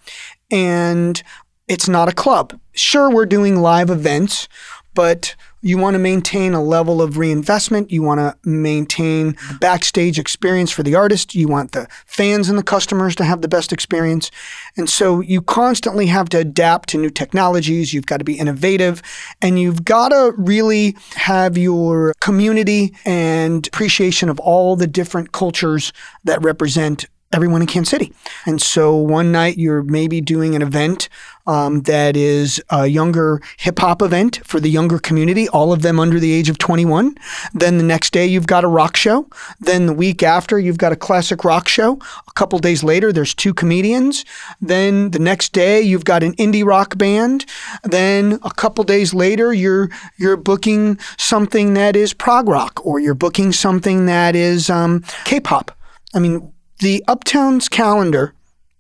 and 0.52 1.24
it's 1.70 1.88
not 1.88 2.10
a 2.10 2.14
club. 2.14 2.60
Sure, 2.74 3.10
we're 3.10 3.26
doing 3.26 3.62
live 3.62 3.90
events, 3.90 4.50
but 4.94 5.36
you 5.62 5.78
want 5.78 5.96
to 5.96 6.00
maintain 6.00 6.54
a 6.54 6.64
level 6.64 7.02
of 7.02 7.18
reinvestment. 7.18 7.92
You 7.92 8.02
want 8.02 8.20
to 8.20 8.50
maintain 8.50 9.36
backstage 9.60 10.18
experience 10.18 10.72
for 10.72 10.84
the 10.84 10.96
artist. 10.96 11.36
You 11.36 11.48
want 11.48 11.74
the 11.74 11.88
fans 12.06 12.50
and 12.50 12.58
the 12.58 12.64
customers 12.64 13.16
to 13.18 13.24
have 13.26 13.42
the 13.42 13.48
best 13.48 13.74
experience. 13.74 14.32
And 14.78 14.90
so 14.90 15.20
you 15.20 15.42
constantly 15.42 16.08
have 16.08 16.30
to 16.30 16.40
adapt 16.40 16.90
to 16.90 16.98
new 16.98 17.10
technologies. 17.10 17.94
You've 17.94 18.06
got 18.06 18.18
to 18.18 18.24
be 18.24 18.38
innovative 18.38 19.02
and 19.42 19.60
you've 19.60 19.84
got 19.84 20.10
to 20.10 20.34
really 20.38 20.96
have 21.16 21.58
your 21.58 22.14
community 22.22 22.96
and 23.06 23.68
appreciation 23.68 24.30
of 24.30 24.40
all 24.40 24.76
the 24.76 24.88
different 24.88 25.32
cultures 25.32 25.92
that 26.24 26.42
represent 26.42 27.06
everyone 27.32 27.62
in 27.62 27.68
Kansas 27.68 27.92
City. 27.92 28.12
And 28.46 28.62
so 28.62 28.96
one 28.96 29.32
night 29.32 29.58
you're 29.58 29.84
maybe 29.84 30.20
doing 30.20 30.56
an 30.56 30.62
event 30.62 31.10
um, 31.46 31.82
that 31.82 32.16
is 32.16 32.62
a 32.70 32.88
younger 32.88 33.42
hip 33.58 33.80
hop 33.80 34.02
event 34.02 34.40
for 34.46 34.60
the 34.60 34.70
younger 34.70 35.00
community, 35.00 35.48
all 35.50 35.72
of 35.72 35.82
them 35.82 36.00
under 36.00 36.20
the 36.20 36.32
age 36.32 36.50
of 36.50 36.58
21. 36.58 37.16
Then 37.54 37.78
the 37.78 37.84
next 37.84 38.14
day 38.14 38.26
you've 38.26 38.48
got 38.48 38.64
a 38.64 38.68
rock 38.68 38.96
show. 38.96 39.28
Then 39.60 39.86
the 39.86 39.94
week 39.94 40.24
after 40.24 40.60
you've 40.60 40.78
got 40.78 40.92
a 40.92 40.96
classic 40.96 41.44
rock 41.44 41.68
show. 41.68 42.00
A 42.28 42.32
couple 42.34 42.60
days 42.60 42.84
later 42.84 43.12
there's 43.12 43.34
two 43.34 43.54
comedians. 43.54 44.26
Then 44.62 45.12
the 45.12 45.20
next 45.20 45.54
day 45.54 45.82
you've 45.82 46.06
got 46.06 46.24
an 46.24 46.36
indie 46.36 46.66
rock 46.66 46.98
band. 46.98 47.46
Then 47.84 48.40
a 48.44 48.52
couple 48.52 48.84
days 48.84 49.14
later 49.14 49.54
you're 49.54 49.90
you're 50.18 50.38
booking 50.38 51.00
something 51.18 51.74
that 51.76 51.96
is 51.96 52.14
prog 52.14 52.48
rock 52.48 52.84
or 52.84 53.00
you're 53.00 53.14
booking 53.14 53.52
something 53.52 54.08
that 54.08 54.36
is 54.36 54.70
um, 54.70 55.04
K-pop. 55.26 55.72
I 56.14 56.20
mean, 56.20 56.52
the 56.80 57.04
Uptown's 57.08 57.70
calendar 57.70 58.34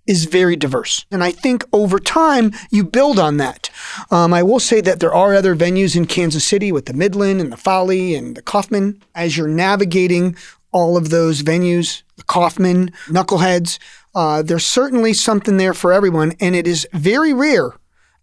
is 0.07 0.25
very 0.25 0.55
diverse. 0.55 1.05
And 1.11 1.23
I 1.23 1.31
think 1.31 1.63
over 1.71 1.99
time, 1.99 2.51
you 2.71 2.83
build 2.83 3.19
on 3.19 3.37
that. 3.37 3.69
Um, 4.09 4.33
I 4.33 4.41
will 4.41 4.59
say 4.59 4.81
that 4.81 4.99
there 4.99 5.13
are 5.13 5.35
other 5.35 5.55
venues 5.55 5.95
in 5.95 6.07
Kansas 6.07 6.43
City 6.43 6.71
with 6.71 6.87
the 6.87 6.93
Midland 6.93 7.39
and 7.39 7.51
the 7.51 7.57
Folly 7.57 8.15
and 8.15 8.35
the 8.35 8.41
Kauffman. 8.41 9.03
As 9.13 9.37
you're 9.37 9.47
navigating 9.47 10.35
all 10.71 10.97
of 10.97 11.09
those 11.09 11.43
venues, 11.43 12.01
the 12.15 12.23
Kauffman, 12.23 12.91
Knuckleheads, 13.05 13.77
uh, 14.15 14.41
there's 14.41 14.65
certainly 14.65 15.13
something 15.13 15.57
there 15.57 15.75
for 15.75 15.93
everyone. 15.93 16.33
And 16.39 16.55
it 16.55 16.65
is 16.65 16.87
very 16.91 17.33
rare 17.33 17.73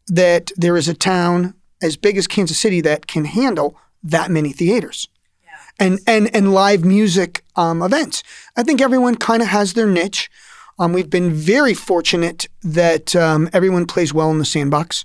that 0.09 0.51
there 0.57 0.77
is 0.77 0.89
a 0.89 0.95
town 0.95 1.55
as 1.81 1.97
big 1.97 2.17
as 2.17 2.27
Kansas 2.27 2.59
City 2.59 2.81
that 2.81 3.07
can 3.07 3.27
handle 3.27 3.77
that 4.03 4.31
many 4.31 4.53
theaters 4.53 5.09
and 5.79 6.01
and 6.07 6.35
and 6.35 6.53
live 6.53 6.85
music 6.85 7.43
um, 7.57 7.83
events. 7.83 8.23
I 8.57 8.63
think 8.63 8.81
everyone 8.81 9.17
kind 9.17 9.43
of 9.43 9.49
has 9.49 9.75
their 9.75 9.87
niche. 9.87 10.31
Um, 10.79 10.93
we've 10.93 11.11
been 11.11 11.33
very 11.33 11.75
fortunate 11.75 12.47
that 12.63 13.17
um, 13.17 13.49
everyone 13.53 13.87
plays 13.87 14.13
well 14.13 14.31
in 14.31 14.39
the 14.39 14.45
sandbox, 14.45 15.05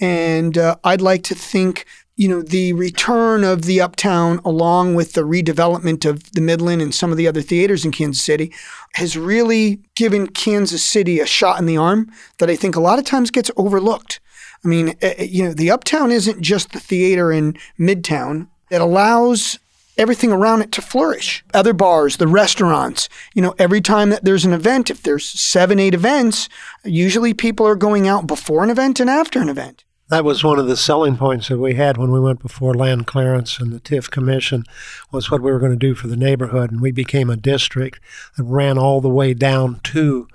and 0.00 0.56
uh, 0.56 0.76
I'd 0.84 1.00
like 1.00 1.22
to 1.24 1.34
think 1.34 1.86
you 2.16 2.28
know 2.28 2.42
the 2.42 2.72
return 2.74 3.44
of 3.44 3.62
the 3.62 3.80
Uptown, 3.80 4.40
along 4.44 4.94
with 4.94 5.14
the 5.14 5.22
redevelopment 5.22 6.04
of 6.04 6.32
the 6.32 6.40
Midland 6.40 6.82
and 6.82 6.94
some 6.94 7.10
of 7.10 7.16
the 7.16 7.28
other 7.28 7.42
theaters 7.42 7.84
in 7.84 7.92
Kansas 7.92 8.24
City, 8.24 8.52
has 8.94 9.16
really 9.16 9.80
given 9.94 10.26
Kansas 10.26 10.84
City 10.84 11.20
a 11.20 11.26
shot 11.26 11.58
in 11.58 11.66
the 11.66 11.76
arm 11.76 12.10
that 12.38 12.50
I 12.50 12.56
think 12.56 12.76
a 12.76 12.80
lot 12.80 12.98
of 12.98 13.04
times 13.04 13.30
gets 13.30 13.50
overlooked. 13.56 14.20
I 14.64 14.68
mean, 14.68 14.94
uh, 15.02 15.14
you 15.18 15.44
know, 15.44 15.54
the 15.54 15.70
Uptown 15.70 16.10
isn't 16.10 16.40
just 16.40 16.72
the 16.72 16.80
theater 16.80 17.32
in 17.32 17.56
Midtown. 17.78 18.48
It 18.70 18.80
allows 18.80 19.58
everything 19.96 20.32
around 20.32 20.62
it 20.62 20.72
to 20.72 20.82
flourish. 20.82 21.44
Other 21.52 21.72
bars, 21.72 22.16
the 22.16 22.26
restaurants, 22.26 23.08
you 23.34 23.42
know, 23.42 23.54
every 23.58 23.80
time 23.80 24.10
that 24.10 24.24
there's 24.24 24.44
an 24.44 24.52
event, 24.52 24.90
if 24.90 25.02
there's 25.02 25.28
seven, 25.28 25.78
eight 25.78 25.94
events, 25.94 26.48
usually 26.84 27.34
people 27.34 27.66
are 27.66 27.76
going 27.76 28.08
out 28.08 28.26
before 28.26 28.64
an 28.64 28.70
event 28.70 29.00
and 29.00 29.10
after 29.10 29.40
an 29.40 29.48
event. 29.48 29.84
That 30.08 30.24
was 30.24 30.44
one 30.44 30.58
of 30.58 30.66
the 30.66 30.76
selling 30.76 31.16
points 31.16 31.48
that 31.48 31.58
we 31.58 31.74
had 31.74 31.96
when 31.96 32.10
we 32.10 32.20
went 32.20 32.42
before 32.42 32.74
land 32.74 33.06
clearance 33.06 33.58
and 33.58 33.72
the 33.72 33.80
TIF 33.80 34.10
commission 34.10 34.64
was 35.10 35.30
what 35.30 35.40
we 35.40 35.50
were 35.50 35.58
going 35.58 35.72
to 35.72 35.76
do 35.78 35.94
for 35.94 36.06
the 36.06 36.16
neighborhood. 36.16 36.70
And 36.70 36.82
we 36.82 36.92
became 36.92 37.30
a 37.30 37.36
district 37.36 37.98
that 38.36 38.42
ran 38.44 38.76
all 38.76 39.00
the 39.00 39.08
way 39.08 39.32
down 39.32 39.80
to 39.84 40.28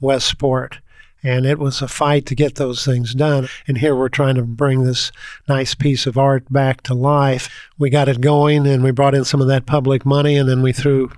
Westport 0.00 0.78
and 1.24 1.46
it 1.46 1.58
was 1.58 1.80
a 1.80 1.88
fight 1.88 2.26
to 2.26 2.34
get 2.34 2.56
those 2.56 2.84
things 2.84 3.14
done. 3.14 3.48
And 3.66 3.78
here 3.78 3.96
we're 3.96 4.10
trying 4.10 4.34
to 4.34 4.42
bring 4.42 4.84
this 4.84 5.10
nice 5.48 5.74
piece 5.74 6.06
of 6.06 6.18
art 6.18 6.52
back 6.52 6.82
to 6.82 6.94
life. 6.94 7.48
We 7.78 7.88
got 7.88 8.08
it 8.08 8.20
going 8.20 8.66
and 8.66 8.84
we 8.84 8.90
brought 8.90 9.14
in 9.14 9.24
some 9.24 9.40
of 9.40 9.48
that 9.48 9.64
public 9.64 10.04
money 10.04 10.36
and 10.36 10.46
then 10.48 10.60
we 10.60 10.72
threw 10.72 11.10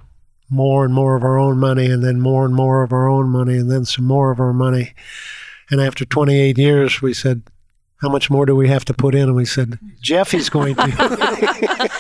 more 0.49 0.85
and 0.85 0.95
more 0.95 1.17
of 1.17 1.25
our 1.25 1.39
own 1.39 1.59
money 1.59 1.87
and 1.87 2.05
then 2.05 2.21
more 2.21 2.45
and 2.45 2.55
more 2.55 2.85
of 2.85 2.93
our 2.93 3.09
own 3.09 3.29
money 3.29 3.57
and 3.57 3.69
then 3.69 3.85
some 3.85 4.05
more 4.05 4.31
of 4.31 4.39
our 4.39 4.53
money. 4.53 4.95
And 5.71 5.81
after 5.81 6.05
28 6.05 6.57
years, 6.57 7.03
we 7.03 7.13
said, 7.13 7.43
how 7.99 8.09
much 8.09 8.31
more 8.31 8.45
do 8.45 8.55
we 8.55 8.69
have 8.69 8.85
to 8.87 8.95
put 8.95 9.15
in? 9.15 9.23
And 9.23 9.35
we 9.35 9.45
said, 9.45 9.79
Jeffy's 10.01 10.49
going 10.49 10.75
to. 10.75 11.91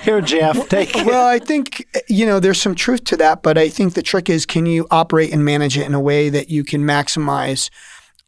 Here, 0.02 0.20
Jeff, 0.20 0.68
take 0.68 0.96
it. 0.96 1.06
Well, 1.06 1.26
I 1.26 1.38
think, 1.38 1.86
you 2.08 2.26
know, 2.26 2.40
there's 2.40 2.60
some 2.60 2.74
truth 2.74 3.04
to 3.04 3.16
that, 3.18 3.42
but 3.42 3.56
I 3.56 3.68
think 3.68 3.94
the 3.94 4.02
trick 4.02 4.28
is 4.28 4.44
can 4.44 4.66
you 4.66 4.86
operate 4.90 5.32
and 5.32 5.44
manage 5.44 5.78
it 5.78 5.86
in 5.86 5.94
a 5.94 6.00
way 6.00 6.28
that 6.30 6.50
you 6.50 6.64
can 6.64 6.82
maximize 6.82 7.70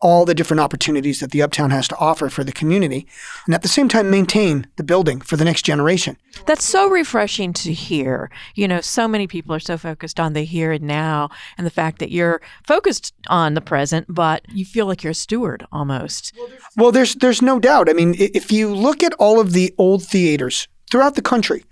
all 0.03 0.25
the 0.25 0.35
different 0.35 0.61
opportunities 0.61 1.21
that 1.21 1.31
the 1.31 1.41
Uptown 1.41 1.71
has 1.71 1.87
to 1.89 1.97
offer 1.97 2.29
for 2.29 2.43
the 2.43 2.53
community, 2.53 3.07
and 3.47 3.55
at 3.55 3.63
the 3.63 3.69
same 3.69 3.89
time 3.89 4.11
maintain 4.11 4.67
the 4.77 4.83
building 4.83 5.21
for 5.21 5.37
the 5.37 5.45
next 5.45 5.63
generation. 5.63 6.19
That's 6.45 6.65
so 6.65 6.91
refreshing 6.91 7.53
to 7.55 7.73
hear. 7.73 8.31
You 8.57 8.67
know, 8.67 8.81
so 8.81 9.07
many 9.07 9.29
people 9.29 9.55
are 9.55 9.61
so 9.61 9.79
focused 9.79 10.19
on 10.19 10.33
the 10.33 10.43
here 10.43 10.73
and 10.73 10.85
now, 10.85 11.31
and 11.57 11.65
the 11.65 11.71
fact 11.71 12.01
that 12.01 12.11
you're 12.11 12.43
focused 12.67 13.15
on 13.29 13.55
the 13.55 13.61
present, 13.61 14.07
but 14.09 14.43
you 14.53 14.65
feel 14.65 14.87
like 14.87 15.05
you're 15.05 15.13
a 15.13 15.15
steward 15.15 15.65
almost. 15.71 16.35
Well, 16.77 16.91
there's 16.91 17.15
there's 17.15 17.41
no 17.41 17.61
doubt. 17.61 17.89
I 17.89 17.93
mean, 17.93 18.17
if 18.19 18.51
you 18.51 18.75
look 18.75 19.03
at 19.03 19.15
all 19.15 19.41
of 19.41 19.53
the 19.53 19.73
old 19.79 20.03
theaters 20.03 20.67
throughout 20.91 21.15
the 21.15 21.23
country, 21.23 21.65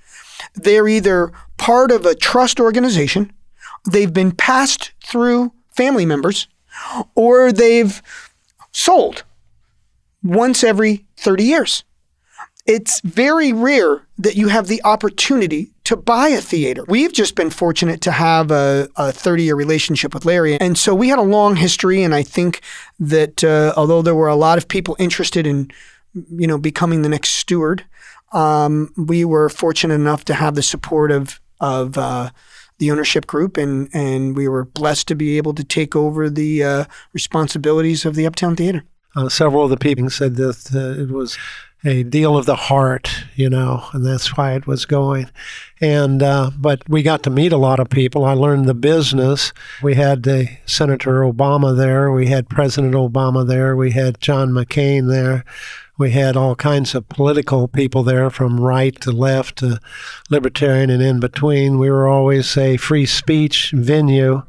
they're 0.55 0.89
either 0.89 1.33
part 1.59 1.91
of 1.91 2.07
a 2.07 2.15
trust 2.15 2.61
organization, 2.61 3.33
they've 3.91 4.13
been 4.13 4.33
passed 4.33 4.93
through 5.05 5.53
family 5.75 6.07
members 6.07 6.47
or 7.15 7.53
they've 7.53 8.03
sold 8.73 9.25
once 10.23 10.63
every 10.63 11.07
30 11.17 11.45
years. 11.45 11.85
It's 12.67 13.01
very 13.01 13.53
rare 13.53 14.07
that 14.19 14.37
you 14.37 14.49
have 14.49 14.69
the 14.69 14.83
opportunity 14.85 15.73
to 15.85 15.97
buy 15.97 16.29
a 16.29 16.41
theater. 16.41 16.85
We've 16.87 17.13
just 17.13 17.35
been 17.35 17.51
fortunate 17.51 18.01
to 18.03 18.13
have 18.13 18.51
a, 18.51 18.89
a 18.97 19.11
30 19.11 19.45
year 19.45 19.57
relationship 19.57 20.15
with 20.15 20.25
Larry. 20.25 20.61
And 20.61 20.79
so 20.79 20.95
we 20.95 21.09
had 21.09 21.19
a 21.19 21.23
long 21.23 21.57
history. 21.57 22.03
And 22.03 22.15
I 22.15 22.23
think 22.23 22.61
that 23.01 23.43
uh, 23.43 23.73
although 23.77 24.03
there 24.03 24.15
were 24.15 24.29
a 24.29 24.37
lot 24.37 24.59
of 24.59 24.69
people 24.69 24.95
interested 24.99 25.47
in, 25.47 25.71
you 26.15 26.47
know, 26.47 26.59
becoming 26.59 27.03
the 27.03 27.09
next 27.09 27.31
steward, 27.31 27.85
um, 28.33 28.93
we 28.97 29.25
were 29.25 29.49
fortunate 29.49 29.95
enough 29.95 30.25
to 30.27 30.35
have 30.35 30.55
the 30.55 30.63
support 30.63 31.11
of, 31.11 31.41
of 31.61 31.99
uh, 31.99 32.31
the 32.81 32.91
ownership 32.91 33.27
group, 33.27 33.57
and 33.57 33.89
and 33.95 34.37
we 34.37 34.49
were 34.49 34.65
blessed 34.65 35.07
to 35.09 35.15
be 35.15 35.37
able 35.37 35.55
to 35.55 35.63
take 35.63 35.95
over 35.95 36.29
the 36.29 36.65
uh, 36.65 36.85
responsibilities 37.13 38.05
of 38.05 38.17
the 38.17 38.27
Uptown 38.27 38.57
Theater. 38.57 38.83
Uh, 39.15 39.29
several 39.29 39.65
of 39.65 39.71
the 39.71 39.77
people 39.77 40.11
said 40.11 40.37
that 40.37 40.71
uh, 40.75 41.01
it 41.01 41.11
was 41.11 41.39
a 41.85 42.03
deal 42.03 42.37
of 42.37 42.47
the 42.47 42.57
heart, 42.57 43.11
you 43.37 43.49
know, 43.49 43.85
and 43.93 44.05
that's 44.05 44.37
why 44.37 44.55
it 44.55 44.67
was 44.67 44.85
going. 44.85 45.31
And 45.81 46.23
uh, 46.23 46.51
but 46.59 46.87
we 46.89 47.03
got 47.03 47.23
to 47.25 47.31
meet 47.31 47.53
a 47.53 47.57
lot 47.57 47.81
of 47.81 47.89
people. 47.89 48.25
I 48.25 48.33
learned 48.33 48.67
the 48.67 48.75
business. 48.75 49.53
We 49.83 49.95
had 49.95 50.27
uh, 50.29 50.45
Senator 50.67 51.23
Obama 51.23 51.77
there. 51.77 52.13
We 52.13 52.27
had 52.27 52.49
President 52.49 52.95
Obama 52.95 53.47
there. 53.47 53.77
We 53.77 53.93
had 53.93 54.21
John 54.21 54.51
McCain 54.51 55.09
there. 55.09 55.45
We 56.01 56.13
had 56.13 56.35
all 56.35 56.55
kinds 56.55 56.95
of 56.95 57.11
political 57.11 57.69
people 57.69 58.03
there, 58.03 58.31
from 58.31 58.59
right 58.59 58.99
to 59.03 59.13
left 59.13 59.59
to 59.59 59.79
libertarian 60.31 60.89
and 60.89 61.03
in 61.03 61.21
between. 61.21 61.79
We 61.79 61.91
were 61.91 62.09
always 62.09 62.57
a 62.57 62.79
free 62.79 63.05
speech 63.05 63.73
venue. 63.77 64.43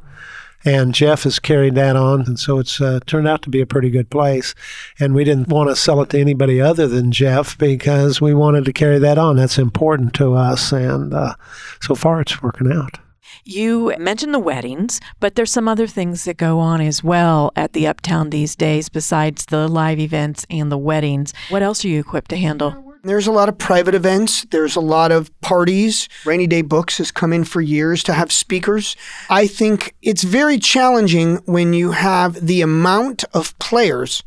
And 0.64 0.94
Jeff 0.94 1.24
has 1.24 1.38
carried 1.38 1.74
that 1.74 1.94
on, 1.94 2.22
and 2.22 2.40
so 2.40 2.58
it's 2.58 2.80
uh, 2.80 3.00
turned 3.04 3.28
out 3.28 3.42
to 3.42 3.50
be 3.50 3.60
a 3.60 3.66
pretty 3.66 3.90
good 3.90 4.08
place. 4.08 4.54
And 4.98 5.14
we 5.14 5.24
didn't 5.24 5.48
want 5.48 5.68
to 5.68 5.76
sell 5.76 6.00
it 6.00 6.08
to 6.10 6.18
anybody 6.18 6.58
other 6.58 6.88
than 6.88 7.12
Jeff 7.12 7.58
because 7.58 8.18
we 8.18 8.32
wanted 8.32 8.64
to 8.64 8.72
carry 8.72 8.98
that 9.00 9.18
on. 9.18 9.36
That's 9.36 9.58
important 9.58 10.14
to 10.14 10.32
us, 10.32 10.72
and 10.72 11.12
uh, 11.12 11.34
so 11.82 11.94
far 11.94 12.22
it's 12.22 12.42
working 12.42 12.72
out. 12.72 12.98
You 13.44 13.94
mentioned 13.98 14.34
the 14.34 14.38
weddings, 14.38 15.00
but 15.20 15.34
there's 15.34 15.50
some 15.50 15.68
other 15.68 15.86
things 15.86 16.24
that 16.24 16.36
go 16.36 16.58
on 16.58 16.80
as 16.80 17.02
well 17.02 17.52
at 17.56 17.72
the 17.72 17.86
Uptown 17.86 18.30
these 18.30 18.56
days 18.56 18.88
besides 18.88 19.46
the 19.46 19.68
live 19.68 19.98
events 19.98 20.46
and 20.50 20.70
the 20.70 20.78
weddings. 20.78 21.32
What 21.48 21.62
else 21.62 21.84
are 21.84 21.88
you 21.88 22.00
equipped 22.00 22.30
to 22.30 22.36
handle? 22.36 22.92
There's 23.04 23.26
a 23.26 23.32
lot 23.32 23.48
of 23.48 23.58
private 23.58 23.96
events. 23.96 24.44
There's 24.50 24.76
a 24.76 24.80
lot 24.80 25.10
of 25.10 25.28
parties. 25.40 26.08
Rainy 26.24 26.46
Day 26.46 26.62
Books 26.62 26.98
has 26.98 27.10
come 27.10 27.32
in 27.32 27.42
for 27.42 27.60
years 27.60 28.04
to 28.04 28.12
have 28.12 28.30
speakers. 28.30 28.94
I 29.28 29.48
think 29.48 29.96
it's 30.02 30.22
very 30.22 30.56
challenging 30.56 31.38
when 31.46 31.72
you 31.72 31.90
have 31.90 32.46
the 32.46 32.60
amount 32.60 33.24
of 33.34 33.58
players 33.58 34.22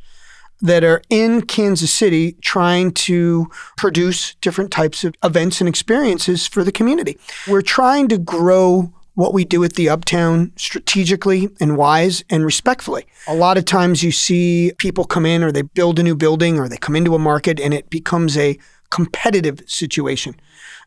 that 0.62 0.83
are 0.83 1.01
in 1.09 1.41
Kansas 1.41 1.93
City 1.93 2.33
trying 2.41 2.91
to 2.91 3.50
produce 3.77 4.35
different 4.35 4.71
types 4.71 5.03
of 5.03 5.13
events 5.24 5.59
and 5.59 5.67
experiences 5.67 6.47
for 6.47 6.63
the 6.63 6.71
community. 6.71 7.17
We're 7.47 7.62
trying 7.62 8.07
to 8.09 8.17
grow 8.17 8.93
what 9.15 9.33
we 9.33 9.45
do 9.45 9.63
at 9.63 9.74
the 9.74 9.89
Uptown 9.89 10.51
strategically 10.57 11.50
and 11.59 11.77
wise 11.77 12.24
and 12.29 12.45
respectfully. 12.45 13.05
A 13.27 13.35
lot 13.35 13.57
of 13.57 13.65
times 13.65 14.03
you 14.03 14.12
see 14.12 14.74
people 14.77 15.05
come 15.05 15.25
in 15.25 15.41
or 15.43 15.51
they 15.51 15.62
build 15.62 16.00
a 16.00 16.03
new 16.03 16.15
building 16.15 16.59
or 16.59 16.67
they 16.67 16.77
come 16.77 16.95
into 16.95 17.15
a 17.15 17.19
market 17.19 17.59
and 17.59 17.74
it 17.74 17.89
becomes 17.89 18.38
a 18.38 18.59
competitive 18.89 19.62
situation. 19.65 20.35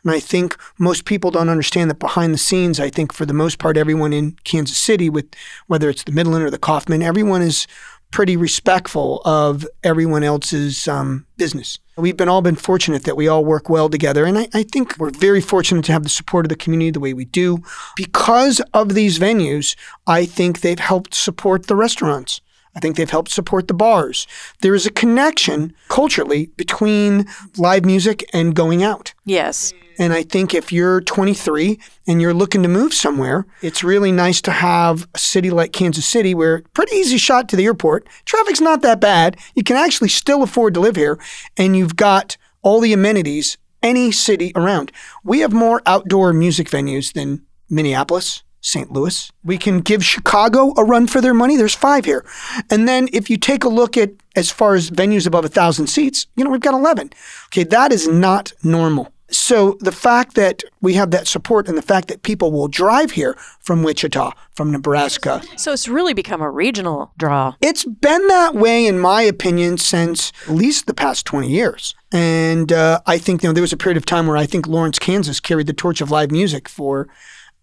And 0.05 0.13
I 0.13 0.21
think 0.21 0.57
most 0.79 1.05
people 1.05 1.31
don't 1.31 1.49
understand 1.49 1.91
that 1.91 1.99
behind 1.99 2.33
the 2.33 2.39
scenes, 2.39 2.79
I 2.79 2.91
think 2.91 3.13
for 3.13 3.27
the 3.27 3.35
most 3.35 3.59
part, 3.59 3.77
everyone 3.77 4.13
in 4.13 4.37
Kansas 4.45 4.79
City, 4.79 5.11
with 5.11 5.27
whether 5.67 5.91
it's 5.91 6.05
the 6.05 6.13
Midland 6.13 6.45
or 6.45 6.51
the 6.51 6.59
Kauffman, 6.59 7.03
everyone 7.03 7.43
is 7.43 7.67
pretty 8.11 8.37
respectful 8.37 9.21
of 9.25 9.67
everyone 9.85 10.25
else's 10.25 10.89
um, 10.89 11.27
business. 11.37 11.79
We've 11.97 12.17
been 12.17 12.29
all 12.29 12.43
been 12.43 12.57
fortunate 12.57 13.05
that 13.05 13.17
we 13.17 13.29
all 13.29 13.45
work 13.45 13.69
well 13.69 13.89
together, 13.89 14.25
and 14.25 14.39
I, 14.39 14.49
I, 14.55 14.63
think 14.63 14.97
we're 14.99 15.11
very 15.11 15.41
fortunate 15.41 15.85
to 15.87 15.93
have 15.93 16.05
the 16.05 16.09
support 16.09 16.45
of 16.45 16.49
the 16.49 16.57
community 16.57 16.91
the 16.91 17.01
way 17.01 17.13
we 17.13 17.25
do. 17.25 17.59
Because 17.97 18.61
of 18.73 18.95
these 18.95 19.19
venues, 19.19 19.77
I 20.07 20.25
think 20.25 20.61
they've 20.61 20.79
helped 20.79 21.13
support 21.15 21.67
the 21.67 21.77
restaurants. 21.77 22.41
I 22.79 22.81
think 22.81 22.95
they've 22.95 23.11
helped 23.11 23.33
support 23.33 23.67
the 23.67 23.75
bars. 23.75 24.29
There 24.61 24.73
is 24.73 24.87
a 24.87 24.93
connection 24.93 25.75
culturally 25.89 26.53
between 26.57 27.27
live 27.57 27.85
music 27.85 28.25
and 28.33 28.55
going 28.55 28.85
out. 28.85 29.15
Yes. 29.25 29.73
And 29.99 30.13
I 30.13 30.23
think 30.23 30.55
if 30.55 30.71
you're 30.71 31.01
23 31.01 31.81
and 32.07 32.23
you're 32.23 32.33
looking 32.33 32.63
to 32.63 32.69
move 32.69 32.95
somewhere, 32.95 33.47
it's 33.63 33.83
really 33.83 34.13
nice 34.13 34.41
to 34.43 34.53
have 34.53 35.09
a 35.13 35.19
city 35.19 35.51
like 35.51 35.73
Kansas 35.73 36.07
City 36.07 36.37
where 36.37 36.63
pretty 36.73 36.95
easy 36.95 37.19
shot 37.19 37.49
to 37.49 37.57
the 37.57 37.65
airport. 37.65 38.09
Traffic's 38.25 38.61
not 38.61 38.83
that 38.83 39.01
bad. 39.01 39.37
You 39.57 39.65
can 39.65 39.77
actually 39.77 40.11
still 40.11 40.45
afford 40.45 40.75
to 40.75 40.81
live 40.81 40.95
here 40.95 41.19
and 41.57 41.77
you've 41.77 41.97
got 41.97 42.37
all 42.63 42.79
the 42.79 42.93
amenities 42.93 43.59
any 43.83 44.13
city 44.13 44.53
around. 44.55 44.93
We 45.25 45.41
have 45.41 45.53
more 45.53 45.83
outdoor 45.85 46.33
music 46.33 46.71
venues 46.71 47.13
than 47.13 47.45
Minneapolis, 47.69 48.45
St. 48.61 48.91
Louis. 48.91 49.31
We 49.45 49.59
can 49.59 49.81
give 49.81 50.05
Chicago 50.05 50.73
a 50.77 50.85
run 50.85 51.07
for 51.07 51.21
their 51.21 51.35
money. 51.35 51.57
There's 51.57 51.75
five 51.75 52.05
here. 52.05 52.25
And 52.71 52.89
then 52.89 53.09
if 53.13 53.31
you 53.31 53.37
take 53.37 53.65
a 53.65 53.69
look 53.69 53.97
at 53.97 54.11
as 54.37 54.51
far 54.51 54.75
as 54.75 54.91
venues 54.91 55.27
above 55.27 55.45
a 55.45 55.49
thousand 55.49 55.87
seats, 55.89 56.27
you 56.37 56.45
know, 56.45 56.51
we've 56.51 56.61
got 56.61 56.75
11. 56.75 57.11
Okay, 57.47 57.65
that 57.65 57.93
is 57.93 58.09
not 58.09 58.53
normal. 58.63 59.13
So 59.31 59.77
the 59.81 59.93
fact 59.93 60.37
that 60.37 60.63
we 60.81 60.95
have 60.95 61.11
that 61.11 61.27
support 61.27 61.69
and 61.69 61.77
the 61.77 61.83
fact 61.83 62.09
that 62.09 62.23
people 62.23 62.51
will 62.51 62.69
drive 62.69 63.11
here 63.11 63.37
from 63.61 63.83
Wichita, 63.83 64.33
from 64.55 64.71
Nebraska. 64.71 65.43
So 65.57 65.73
it's 65.73 65.87
really 65.87 66.15
become 66.15 66.41
a 66.41 66.51
regional 66.51 67.13
draw. 67.19 67.55
It's 67.61 67.85
been 67.85 68.27
that 68.29 68.55
way, 68.55 68.87
in 68.87 68.99
my 68.99 69.21
opinion, 69.21 69.77
since 69.77 70.33
at 70.47 70.55
least 70.55 70.87
the 70.87 70.95
past 70.95 71.27
20 71.27 71.51
years. 71.51 71.95
And 72.11 72.73
uh, 72.73 73.01
I 73.07 73.19
think 73.19 73.43
you 73.43 73.51
know 73.51 73.53
there 73.53 73.61
was 73.61 73.73
a 73.73 73.77
period 73.77 73.99
of 73.99 74.07
time 74.07 74.27
where 74.27 74.37
I 74.37 74.47
think 74.47 74.67
Lawrence, 74.67 74.99
Kansas 74.99 75.41
carried 75.41 75.67
the 75.67 75.75
torch 75.75 76.01
of 76.01 76.11
live 76.11 76.31
music 76.31 76.67
for 76.67 77.07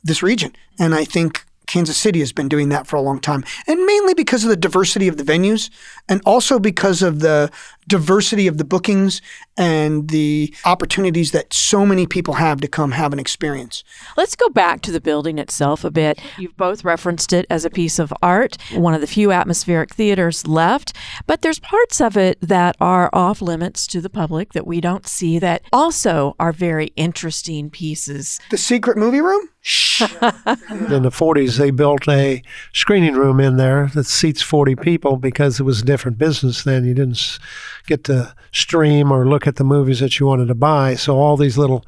this 0.06 0.24
region. 0.24 0.56
And 0.80 0.96
I 0.96 1.04
think 1.04 1.44
Kansas 1.68 1.98
City 1.98 2.20
has 2.20 2.32
been 2.32 2.48
doing 2.48 2.70
that 2.70 2.88
for 2.88 2.96
a 2.96 3.02
long 3.02 3.20
time, 3.20 3.44
and 3.68 3.84
mainly 3.86 4.14
because 4.14 4.44
of 4.44 4.50
the 4.50 4.56
diversity 4.56 5.08
of 5.08 5.18
the 5.18 5.24
venues, 5.24 5.70
and 6.08 6.22
also 6.26 6.60
because 6.60 7.02
of 7.02 7.20
the 7.20 7.52
diversity 7.88 8.48
of 8.48 8.58
the 8.58 8.64
bookings 8.64 9.22
and 9.58 10.10
the 10.10 10.54
opportunities 10.66 11.32
that 11.32 11.54
so 11.54 11.86
many 11.86 12.06
people 12.06 12.36
have 12.36 12.60
to 12.62 12.68
come 12.68 12.92
have 12.92 13.14
an 13.14 13.20
experience. 13.20 13.84
Let's 14.18 14.36
go 14.36 14.50
back 14.50 14.82
to 14.82 14.92
the 14.92 15.00
building 15.02 15.38
itself 15.40 15.84
a 15.84 15.92
bit. 15.92 16.20
You've 16.38 16.58
both 16.58 16.84
referenced 16.84 17.32
it 17.32 17.46
as 17.50 17.64
a 17.66 17.70
piece 17.70 18.00
of 18.00 18.14
art, 18.22 18.58
one 18.74 18.94
of 18.94 19.02
the 19.02 19.08
few 19.08 19.32
atmospheric 19.32 19.94
theaters 19.94 20.48
left, 20.48 20.94
but 21.28 21.42
there's 21.42 21.60
parts 21.60 22.02
of 22.02 22.18
it 22.18 22.38
that 22.42 22.76
are 22.80 23.10
off 23.14 23.42
limits 23.42 23.88
to 23.88 24.02
the 24.02 24.10
public 24.10 24.54
that 24.54 24.68
we 24.68 24.82
don't 24.82 25.08
see 25.08 25.40
that 25.40 25.62
also 25.72 26.36
are 26.40 26.52
very 26.52 26.88
interesting 26.96 27.70
pieces. 27.70 28.40
The 28.50 28.58
secret 28.58 28.98
movie 28.98 29.22
room? 29.22 29.50
in 30.22 31.02
the 31.02 31.10
40s, 31.12 31.58
they 31.58 31.72
built 31.72 32.08
a 32.08 32.44
screening 32.72 33.16
room 33.16 33.40
in 33.40 33.58
there 33.58 33.90
that 33.96 34.04
seats 34.04 34.44
40 34.44 34.76
people 34.76 35.18
because 35.18 35.60
it 35.60 35.64
was 35.64 35.82
a 35.82 35.86
different 35.86 36.20
business 36.20 36.64
then. 36.64 36.86
You 36.86 36.94
didn't 36.94 37.40
get 37.86 38.04
to 38.06 38.34
stream 38.52 39.12
or 39.12 39.28
look 39.28 39.48
at 39.48 39.58
the 39.58 39.64
movies 39.64 40.00
that 40.00 40.20
you 40.20 40.26
wanted 40.26 40.48
to 40.48 40.56
buy. 40.56 40.96
So 40.96 41.18
all 41.18 41.38
these 41.38 41.58
little 41.58 41.86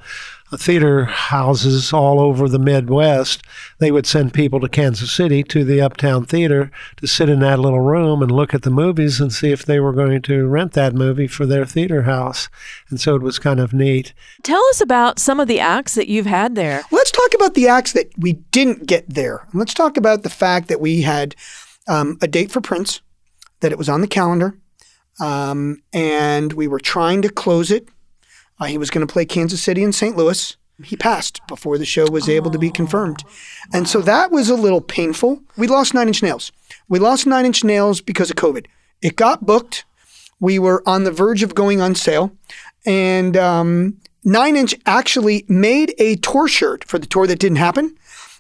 theater 0.56 1.06
houses 1.06 1.92
all 1.92 2.22
over 2.22 2.48
the 2.48 2.60
Midwest, 2.60 3.44
they 3.80 3.92
would 3.92 4.06
send 4.06 4.34
people 4.34 4.62
to 4.62 4.70
Kansas 4.70 5.12
City 5.12 5.44
to 5.44 5.66
the 5.66 5.82
Uptown 5.82 6.26
Theater 6.26 6.72
to 6.98 7.08
sit 7.08 7.28
in 7.28 7.40
that 7.42 7.60
little 7.60 7.82
room 7.82 8.22
and 8.22 8.32
look 8.32 8.54
at 8.54 8.62
the 8.62 8.70
movies 8.70 9.20
and 9.20 9.34
see 9.34 9.52
if 9.52 9.66
they 9.66 9.80
were 9.80 9.92
going 9.92 10.22
to 10.22 10.48
rent 10.48 10.72
that 10.74 10.94
movie 10.94 11.28
for 11.28 11.46
their 11.46 11.66
theater 11.66 12.04
house. 12.04 12.48
And 12.90 13.00
so 13.00 13.16
it 13.16 13.22
was 13.22 13.40
kind 13.40 13.60
of 13.60 13.74
neat. 13.74 14.14
Tell 14.44 14.64
us 14.70 14.80
about 14.80 15.20
some 15.20 15.40
of 15.40 15.50
the 15.50 15.60
acts 15.60 15.96
that 15.96 16.08
you've 16.08 16.26
had 16.26 16.56
there. 16.56 16.84
Let's 16.92 17.12
talk 17.12 17.34
about 17.34 17.54
the 17.54 17.68
acts 17.68 17.92
that 17.92 18.12
we 18.18 18.34
didn't 18.52 18.86
get 18.86 19.10
there. 19.10 19.48
Let's 19.54 19.74
talk 19.74 19.98
about 19.98 20.24
the 20.24 20.30
fact 20.30 20.70
that 20.70 20.80
we 20.80 21.02
had 21.02 21.36
um, 21.90 22.18
a 22.22 22.28
date 22.28 22.52
for 22.52 22.62
Prince, 22.62 23.02
that 23.60 23.72
it 23.74 23.78
was 23.78 23.90
on 23.90 24.02
the 24.02 24.08
calendar, 24.08 24.58
um, 25.20 25.82
and 25.94 26.54
we 26.54 26.68
were 26.68 26.80
trying 26.80 27.22
to 27.22 27.30
close 27.30 27.72
it 27.72 27.88
uh, 28.60 28.66
he 28.66 28.78
was 28.78 28.90
going 28.90 29.06
to 29.06 29.12
play 29.12 29.26
Kansas 29.26 29.62
City 29.62 29.84
and 29.84 29.94
St. 29.94 30.16
Louis. 30.16 30.56
He 30.84 30.96
passed 30.96 31.42
before 31.48 31.78
the 31.78 31.86
show 31.86 32.10
was 32.10 32.30
able 32.30 32.52
to 32.52 32.60
be 32.60 32.70
confirmed. 32.70 33.24
And 33.74 33.88
so 33.88 34.02
that 34.02 34.32
was 34.32 34.50
a 34.50 34.56
little 34.56 34.82
painful. 34.82 35.42
We 35.58 35.68
lost 35.68 35.94
Nine 35.94 36.08
Inch 36.08 36.22
Nails. 36.22 36.52
We 36.88 37.00
lost 37.00 37.26
Nine 37.26 37.46
Inch 37.46 37.64
Nails 37.64 38.00
because 38.00 38.30
of 38.30 38.36
COVID. 38.36 38.68
It 39.02 39.16
got 39.16 39.46
booked. 39.46 39.86
We 40.40 40.60
were 40.60 40.84
on 40.88 41.04
the 41.04 41.12
verge 41.12 41.42
of 41.42 41.56
going 41.56 41.82
on 41.82 41.96
sale. 41.96 42.32
And 42.86 43.36
um, 43.36 43.98
Nine 44.24 44.56
Inch 44.56 44.76
actually 44.86 45.46
made 45.48 45.96
a 45.98 46.16
tour 46.18 46.48
shirt 46.48 46.84
for 46.84 47.00
the 47.00 47.08
tour 47.08 47.26
that 47.26 47.40
didn't 47.40 47.58
happen. 47.58 47.96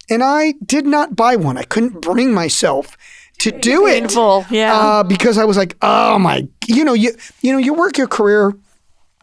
And 0.10 0.24
I 0.24 0.54
did 0.63 0.86
not 0.86 1.16
buy 1.16 1.36
one. 1.36 1.58
I 1.58 1.63
couldn't 1.63 2.02
bring 2.02 2.34
myself 2.34 2.97
to 3.39 3.52
do 3.52 3.86
Painful, 3.86 4.41
it. 4.41 4.52
yeah. 4.52 4.76
Uh, 4.76 5.04
because 5.04 5.38
I 5.38 5.45
was 5.45 5.58
like, 5.58 5.78
oh 5.82 6.17
my, 6.17 6.47
you 6.67 6.84
know, 6.84 6.93
you 6.93 7.13
you 7.41 7.52
know, 7.52 7.60
you 7.60 7.73
work 7.73 7.97
your 7.97 8.08
career 8.08 8.54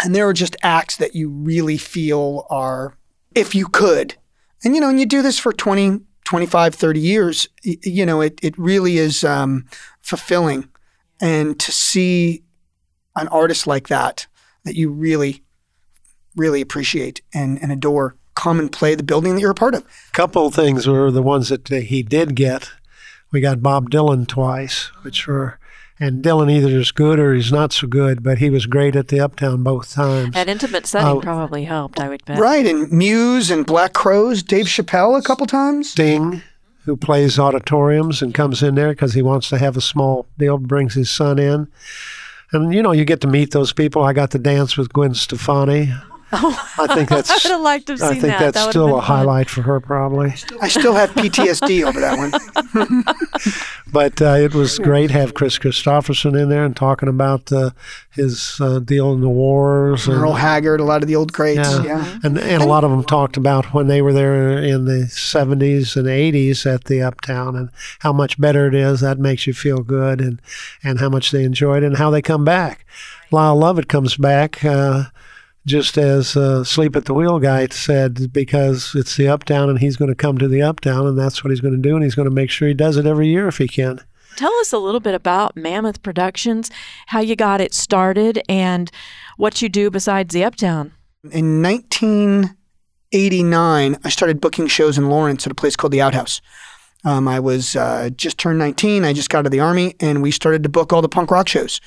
and 0.02 0.14
there 0.14 0.28
are 0.28 0.32
just 0.32 0.56
acts 0.62 0.96
that 0.96 1.14
you 1.14 1.28
really 1.28 1.76
feel 1.76 2.46
are, 2.50 2.96
if 3.34 3.54
you 3.54 3.66
could, 3.66 4.16
and 4.64 4.74
you 4.74 4.80
know, 4.80 4.88
and 4.88 4.98
you 4.98 5.06
do 5.06 5.22
this 5.22 5.38
for 5.38 5.52
20, 5.52 6.00
25, 6.24 6.74
30 6.74 7.00
years, 7.00 7.48
you 7.62 8.06
know, 8.06 8.20
it, 8.20 8.38
it 8.42 8.58
really 8.58 8.96
is 8.96 9.24
um, 9.24 9.66
fulfilling. 10.00 10.68
And 11.20 11.58
to 11.60 11.70
see 11.70 12.42
an 13.14 13.28
artist 13.28 13.66
like 13.66 13.88
that, 13.88 14.26
that 14.64 14.74
you 14.74 14.90
really, 14.90 15.42
really 16.34 16.60
appreciate 16.60 17.20
and, 17.32 17.62
and 17.62 17.70
adore, 17.70 18.16
come 18.34 18.58
and 18.58 18.72
play 18.72 18.94
the 18.94 19.02
building 19.02 19.34
that 19.34 19.40
you're 19.40 19.50
a 19.50 19.54
part 19.54 19.74
of. 19.74 19.82
A 19.82 20.12
couple 20.12 20.46
of 20.46 20.54
things 20.54 20.86
were 20.86 21.10
the 21.10 21.22
ones 21.22 21.50
that 21.50 21.68
he 21.68 22.02
did 22.02 22.34
get. 22.34 22.70
We 23.34 23.40
got 23.40 23.64
Bob 23.64 23.90
Dylan 23.90 24.28
twice, 24.28 24.92
which 25.02 25.26
were 25.26 25.58
and 25.98 26.22
Dylan 26.22 26.48
either 26.52 26.68
is 26.68 26.92
good 26.92 27.18
or 27.18 27.34
he's 27.34 27.50
not 27.50 27.72
so 27.72 27.88
good, 27.88 28.22
but 28.22 28.38
he 28.38 28.48
was 28.48 28.66
great 28.66 28.94
at 28.94 29.08
the 29.08 29.18
Uptown 29.18 29.64
both 29.64 29.92
times. 29.92 30.34
That 30.34 30.48
intimate 30.48 30.86
setting 30.86 31.18
uh, 31.18 31.20
probably 31.20 31.64
helped, 31.64 31.98
I 31.98 32.08
would 32.08 32.24
bet. 32.24 32.38
Right, 32.38 32.64
and 32.64 32.92
Muse 32.92 33.50
and 33.50 33.66
Black 33.66 33.92
Crowes, 33.92 34.44
Dave 34.44 34.66
Chappelle 34.66 35.18
a 35.18 35.22
couple 35.22 35.46
times. 35.46 35.90
Sting, 35.90 36.42
who 36.84 36.96
plays 36.96 37.36
auditoriums 37.36 38.22
and 38.22 38.32
comes 38.32 38.62
in 38.62 38.76
there 38.76 38.90
because 38.90 39.14
he 39.14 39.22
wants 39.22 39.48
to 39.48 39.58
have 39.58 39.76
a 39.76 39.80
small 39.80 40.26
deal, 40.38 40.56
brings 40.56 40.94
his 40.94 41.10
son 41.10 41.40
in. 41.40 41.66
And, 42.52 42.72
you 42.72 42.84
know, 42.84 42.92
you 42.92 43.04
get 43.04 43.20
to 43.22 43.26
meet 43.26 43.50
those 43.50 43.72
people. 43.72 44.04
I 44.04 44.12
got 44.12 44.30
to 44.30 44.38
dance 44.38 44.76
with 44.76 44.92
Gwen 44.92 45.14
Stefani. 45.14 45.92
Oh, 46.36 46.70
I 46.78 46.94
think 46.94 47.08
that's. 47.08 47.30
I 47.30 47.34
would 47.34 47.52
have 47.52 47.60
liked 47.60 47.86
to 47.86 47.92
have 47.92 48.00
seen 48.00 48.08
I 48.08 48.12
think 48.12 48.22
that. 48.22 48.38
that's 48.38 48.54
That 48.56 48.60
would 48.62 48.66
have 48.66 48.72
still 48.72 48.86
been 48.88 48.94
a 48.96 49.00
fun. 49.00 49.06
highlight 49.18 49.50
for 49.50 49.62
her, 49.62 49.80
probably. 49.80 50.34
I 50.60 50.68
still 50.68 50.94
have 50.94 51.10
PTSD 51.10 51.86
over 51.86 52.00
that 52.00 52.18
one. 52.18 53.04
But 53.92 54.20
uh, 54.20 54.32
it 54.40 54.54
was 54.54 54.80
great 54.80 55.08
to 55.08 55.12
have 55.12 55.34
Kris 55.34 55.56
Kristofferson 55.56 56.36
in 56.40 56.48
there 56.48 56.64
and 56.64 56.74
talking 56.74 57.08
about 57.08 57.52
uh, 57.52 57.70
his 58.10 58.58
uh, 58.60 58.80
deal 58.80 59.12
in 59.12 59.20
the 59.20 59.28
wars. 59.28 60.08
and- 60.08 60.16
Earl 60.16 60.32
Haggard, 60.32 60.80
a 60.80 60.84
lot 60.84 61.02
of 61.02 61.06
the 61.08 61.14
old 61.14 61.32
greats. 61.32 61.58
Yeah. 61.78 61.84
Yeah. 61.84 62.18
And, 62.24 62.36
and 62.36 62.60
a 62.60 62.66
lot 62.66 62.82
of 62.82 62.90
them 62.90 63.04
talked 63.04 63.36
about 63.36 63.72
when 63.72 63.86
they 63.86 64.02
were 64.02 64.12
there 64.12 64.58
in 64.58 64.86
the 64.86 65.04
70s 65.04 65.94
and 65.96 66.06
80s 66.08 66.66
at 66.66 66.84
the 66.84 67.02
Uptown 67.02 67.54
and 67.54 67.70
how 68.00 68.12
much 68.12 68.40
better 68.40 68.66
it 68.66 68.74
is. 68.74 68.98
That 69.00 69.20
makes 69.20 69.46
you 69.46 69.52
feel 69.52 69.78
good 69.84 70.20
and, 70.20 70.42
and 70.82 70.98
how 70.98 71.08
much 71.08 71.30
they 71.30 71.44
enjoyed 71.44 71.84
it 71.84 71.86
and 71.86 71.96
how 71.98 72.10
they 72.10 72.22
come 72.22 72.44
back. 72.44 72.84
Lyle 73.30 73.54
Lovett 73.56 73.88
comes 73.88 74.16
back 74.16 74.64
uh, 74.64 75.04
just 75.66 75.96
as 75.96 76.36
uh, 76.36 76.62
Sleep 76.64 76.94
at 76.96 77.06
the 77.06 77.14
Wheel 77.14 77.38
guy 77.38 77.66
said 77.68 78.30
because 78.32 78.94
it's 78.94 79.16
the 79.16 79.28
Uptown 79.28 79.70
and 79.70 79.78
he's 79.78 79.96
going 79.96 80.10
to 80.10 80.14
come 80.14 80.36
to 80.38 80.48
the 80.48 80.62
Uptown 80.62 81.06
and 81.06 81.18
that's 81.18 81.42
what 81.42 81.50
he's 81.50 81.60
going 81.60 81.74
to 81.74 81.80
do 81.80 81.94
and 81.94 82.04
he's 82.04 82.14
going 82.14 82.28
to 82.28 82.34
make 82.34 82.50
sure 82.50 82.68
he 82.68 82.74
does 82.74 82.96
it 82.96 83.06
every 83.06 83.28
year 83.28 83.48
if 83.48 83.58
he 83.58 83.68
can. 83.68 84.00
Tell 84.36 84.54
us 84.56 84.72
a 84.72 84.78
little 84.78 85.00
bit 85.00 85.14
about 85.14 85.56
Mammoth 85.56 86.02
Productions, 86.02 86.70
how 87.06 87.20
you 87.20 87.36
got 87.36 87.60
it 87.60 87.72
started, 87.72 88.42
and 88.48 88.90
what 89.36 89.62
you 89.62 89.68
do 89.68 89.90
besides 89.90 90.34
the 90.34 90.42
Uptown. 90.44 90.90
In 91.30 91.62
1989, 91.62 93.98
I 94.02 94.08
started 94.08 94.40
booking 94.40 94.66
shows 94.66 94.98
in 94.98 95.08
Lawrence 95.08 95.46
at 95.46 95.52
a 95.52 95.54
place 95.54 95.76
called 95.76 95.92
the 95.92 96.02
Outhouse. 96.02 96.40
Um, 97.04 97.28
I 97.28 97.38
was 97.38 97.76
uh, 97.76 98.10
just 98.16 98.38
turned 98.38 98.58
19. 98.58 99.04
I 99.04 99.12
just 99.12 99.30
got 99.30 99.40
out 99.40 99.46
of 99.46 99.52
the 99.52 99.60
army, 99.60 99.94
and 100.00 100.22
we 100.22 100.30
started 100.30 100.62
to 100.64 100.68
book 100.68 100.92
all 100.92 101.02
the 101.02 101.08
punk 101.08 101.30
rock 101.30 101.48
shows. 101.48 101.80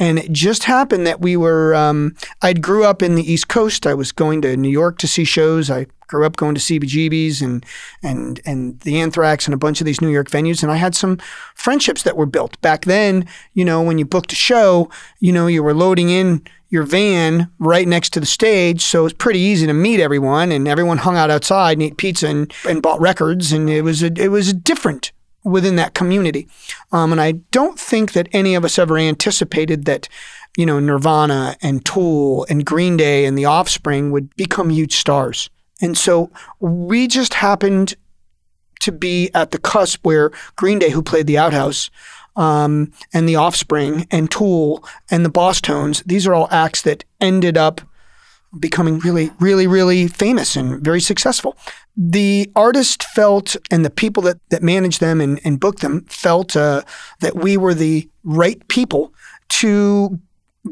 And 0.00 0.18
it 0.18 0.32
just 0.32 0.64
happened 0.64 1.06
that 1.06 1.20
we 1.20 1.36
were. 1.36 1.74
Um, 1.74 2.16
I'd 2.40 2.62
grew 2.62 2.84
up 2.84 3.02
in 3.02 3.14
the 3.14 3.32
East 3.32 3.48
Coast. 3.48 3.86
I 3.86 3.92
was 3.92 4.12
going 4.12 4.40
to 4.42 4.56
New 4.56 4.70
York 4.70 4.96
to 4.98 5.06
see 5.06 5.24
shows. 5.24 5.70
I 5.70 5.86
grew 6.08 6.24
up 6.24 6.36
going 6.36 6.54
to 6.54 6.60
CBGBs 6.60 7.42
and 7.42 7.64
and 8.02 8.40
and 8.46 8.80
the 8.80 8.98
Anthrax 8.98 9.46
and 9.46 9.54
a 9.54 9.58
bunch 9.58 9.80
of 9.80 9.84
these 9.84 10.00
New 10.00 10.08
York 10.08 10.30
venues. 10.30 10.62
And 10.62 10.72
I 10.72 10.76
had 10.76 10.96
some 10.96 11.18
friendships 11.54 12.02
that 12.02 12.16
were 12.16 12.26
built 12.26 12.58
back 12.62 12.86
then. 12.86 13.26
You 13.52 13.64
know, 13.66 13.82
when 13.82 13.98
you 13.98 14.06
booked 14.06 14.32
a 14.32 14.36
show, 14.36 14.90
you 15.20 15.32
know, 15.32 15.46
you 15.46 15.62
were 15.62 15.74
loading 15.74 16.08
in 16.08 16.42
your 16.70 16.84
van 16.84 17.50
right 17.58 17.86
next 17.86 18.12
to 18.14 18.20
the 18.20 18.26
stage, 18.26 18.80
so 18.80 19.00
it 19.00 19.02
was 19.02 19.12
pretty 19.12 19.40
easy 19.40 19.66
to 19.66 19.72
meet 19.74 19.98
everyone, 19.98 20.52
and 20.52 20.68
everyone 20.68 20.98
hung 20.98 21.16
out 21.16 21.28
outside 21.28 21.72
and 21.72 21.82
ate 21.82 21.96
pizza 21.96 22.28
and, 22.28 22.54
and 22.66 22.80
bought 22.80 23.00
records, 23.00 23.50
and 23.50 23.68
it 23.68 23.82
was 23.82 24.04
a, 24.04 24.12
it 24.16 24.28
was 24.28 24.52
different 24.54 25.10
within 25.44 25.76
that 25.76 25.94
community. 25.94 26.48
Um, 26.92 27.12
and 27.12 27.20
I 27.20 27.32
don't 27.50 27.78
think 27.78 28.12
that 28.12 28.28
any 28.32 28.54
of 28.54 28.64
us 28.64 28.78
ever 28.78 28.98
anticipated 28.98 29.84
that, 29.86 30.08
you 30.56 30.66
know, 30.66 30.78
Nirvana 30.78 31.56
and 31.62 31.84
Tool 31.84 32.46
and 32.48 32.64
Green 32.64 32.96
Day 32.96 33.24
and 33.24 33.36
The 33.36 33.46
Offspring 33.46 34.10
would 34.10 34.34
become 34.36 34.70
huge 34.70 34.96
stars. 34.96 35.50
And 35.80 35.96
so 35.96 36.30
we 36.58 37.06
just 37.08 37.34
happened 37.34 37.94
to 38.80 38.92
be 38.92 39.30
at 39.34 39.50
the 39.50 39.58
cusp 39.58 40.04
where 40.04 40.30
Green 40.56 40.78
Day, 40.78 40.90
who 40.90 41.02
played 41.02 41.26
the 41.26 41.38
Outhouse, 41.38 41.90
um, 42.36 42.92
and 43.12 43.28
the 43.28 43.36
Offspring 43.36 44.06
and 44.10 44.30
Tool 44.30 44.84
and 45.10 45.24
the 45.24 45.30
Bosstones, 45.30 46.02
these 46.04 46.26
are 46.26 46.34
all 46.34 46.48
acts 46.50 46.82
that 46.82 47.04
ended 47.20 47.56
up 47.56 47.80
becoming 48.58 48.98
really, 48.98 49.30
really, 49.38 49.66
really 49.66 50.08
famous 50.08 50.56
and 50.56 50.82
very 50.82 51.00
successful. 51.00 51.56
The 51.96 52.50
artist 52.56 53.02
felt, 53.02 53.56
and 53.70 53.84
the 53.84 53.90
people 53.90 54.22
that, 54.24 54.38
that 54.50 54.62
managed 54.62 55.00
them 55.00 55.20
and, 55.20 55.40
and 55.44 55.60
booked 55.60 55.82
them 55.82 56.04
felt 56.06 56.56
uh, 56.56 56.82
that 57.20 57.36
we 57.36 57.56
were 57.56 57.74
the 57.74 58.08
right 58.24 58.66
people 58.68 59.14
to 59.48 60.18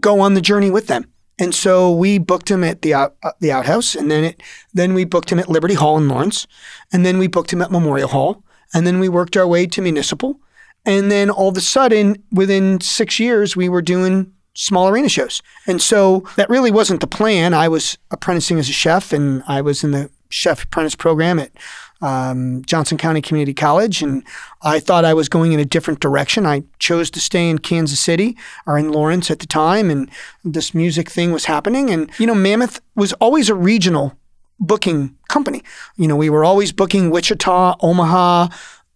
go 0.01 0.21
on 0.21 0.35
the 0.35 0.41
journey 0.41 0.71
with 0.71 0.89
them. 0.89 1.07
And 1.39 1.55
so 1.55 1.93
we 1.93 2.19
booked 2.19 2.51
him 2.51 2.65
at 2.65 2.83
the 2.83 2.95
out, 2.95 3.17
uh, 3.23 3.31
the 3.39 3.53
outhouse, 3.53 3.95
and 3.95 4.11
then 4.11 4.25
it 4.25 4.43
then 4.75 4.93
we 4.93 5.05
booked 5.05 5.31
him 5.31 5.39
at 5.39 5.49
Liberty 5.49 5.75
Hall 5.75 5.97
in 5.97 6.09
Lawrence, 6.09 6.49
and 6.93 7.07
then 7.07 7.17
we 7.19 7.29
booked 7.29 7.53
him 7.53 7.63
at 7.63 7.71
Memorial 7.71 8.09
Hall, 8.09 8.43
and 8.75 8.85
then 8.85 8.99
we 8.99 9.09
worked 9.09 9.37
our 9.37 9.47
way 9.47 9.67
to 9.67 9.81
Municipal, 9.81 10.41
and 10.85 11.13
then 11.13 11.31
all 11.31 11.51
of 11.51 11.57
a 11.57 11.61
sudden, 11.61 12.17
within 12.33 12.81
six 12.81 13.21
years, 13.21 13.55
we 13.55 13.69
were 13.69 13.83
doing 13.83 14.33
small 14.59 14.89
arena 14.89 15.09
shows. 15.09 15.41
And 15.69 15.81
so 15.81 16.25
that 16.37 16.51
really 16.51 16.73
wasn't 16.73 17.01
the 17.01 17.07
plan. 17.07 17.55
I 17.55 17.69
was 17.69 17.97
apprenticing 18.11 18.59
as 18.59 18.69
a 18.69 18.73
chef, 18.73 19.13
and 19.13 19.45
I 19.47 19.61
was 19.61 19.85
in 19.85 19.93
the 19.93 20.11
chef 20.31 20.65
apprentice 20.65 20.97
program 20.97 21.39
at 21.39 21.53
um, 22.01 22.65
Johnson 22.65 22.99
County 22.99 23.23
Community 23.23 23.55
College, 23.55 24.03
and 24.03 24.25
I 24.63 24.81
thought 24.81 25.05
I 25.05 25.15
was 25.15 25.29
going 25.29 25.53
in 25.53 25.61
a 25.61 25.65
different 25.65 26.01
direction. 26.01 26.45
I 26.45 26.65
chose 26.81 27.09
to 27.13 27.21
stay 27.21 27.49
in 27.49 27.59
Kansas 27.59 28.01
City 28.01 28.37
or 28.67 28.77
in 28.77 28.91
Lawrence 28.91 29.31
at 29.31 29.39
the 29.39 29.47
time, 29.47 29.91
and 29.91 30.11
this 30.45 30.75
music 30.75 31.09
thing 31.09 31.33
was 31.33 31.45
happening. 31.45 31.91
And, 31.91 32.11
you 32.19 32.27
know, 32.27 32.35
Mammoth 32.35 32.81
was 32.97 33.13
always 33.15 33.49
a 33.49 33.55
regional 33.55 34.19
booking 34.59 35.17
company. 35.29 35.63
You 35.97 36.09
know, 36.09 36.17
we 36.17 36.31
were 36.31 36.45
always 36.45 36.73
booking 36.73 37.11
Wichita, 37.11 37.77
Omaha, 37.81 38.49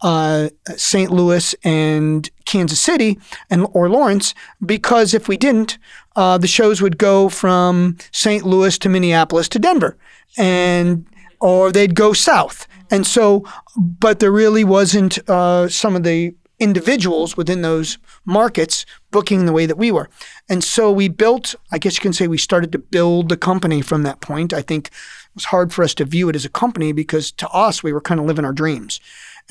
uh, 0.03 0.49
St. 0.77 1.11
Louis, 1.11 1.55
and 1.65 2.29
Kansas 2.45 2.81
City, 2.81 3.19
and 3.51 3.67
or 3.73 3.89
Lawrence, 3.89 4.35
because 4.65 5.15
if 5.15 5.29
we 5.29 5.37
didn't, 5.37 5.79
uh, 6.17 6.39
the 6.39 6.47
shows 6.47 6.83
would 6.83 6.99
go 6.99 7.29
from 7.29 7.97
St. 8.13 8.45
Louis 8.45 8.79
to 8.79 8.89
Minneapolis 8.89 9.49
to 9.51 9.59
Denver, 9.59 9.97
and 10.37 11.07
or 11.41 11.73
they'd 11.73 11.95
go 11.95 12.13
south. 12.13 12.67
And 12.91 13.07
so, 13.07 13.45
but 13.77 14.21
there 14.21 14.31
really 14.31 14.65
wasn't 14.65 15.19
uh, 15.29 15.69
some 15.69 15.97
of 15.97 16.03
the 16.03 16.35
individuals 16.63 17.37
within 17.37 17.63
those 17.63 17.99
markets 18.25 18.87
booking 19.11 19.47
the 19.47 19.53
way 19.53 19.67
that 19.67 19.77
we 19.77 19.91
were. 19.91 20.09
And 20.49 20.63
so 20.63 20.93
we 20.93 21.09
built, 21.09 21.57
I 21.73 21.79
guess 21.79 21.97
you 21.97 22.01
can 22.01 22.13
say 22.13 22.29
we 22.29 22.39
started 22.39 22.71
to 22.73 22.79
build 22.79 23.29
the 23.29 23.37
company 23.37 23.83
from 23.83 24.05
that 24.05 24.21
point. 24.21 24.53
I 24.53 24.63
think 24.63 24.89
it 24.89 24.93
was 25.35 25.47
hard 25.47 25.73
for 25.73 25.83
us 25.83 25.95
to 25.95 26.05
view 26.05 26.29
it 26.29 26.37
as 26.37 26.45
a 26.45 26.51
company 26.51 26.93
because 26.93 27.33
to 27.33 27.49
us, 27.49 27.83
we 27.83 27.93
were 27.93 28.01
kind 28.01 28.21
of 28.21 28.27
living 28.27 28.45
our 28.45 28.53
dreams. 28.53 29.01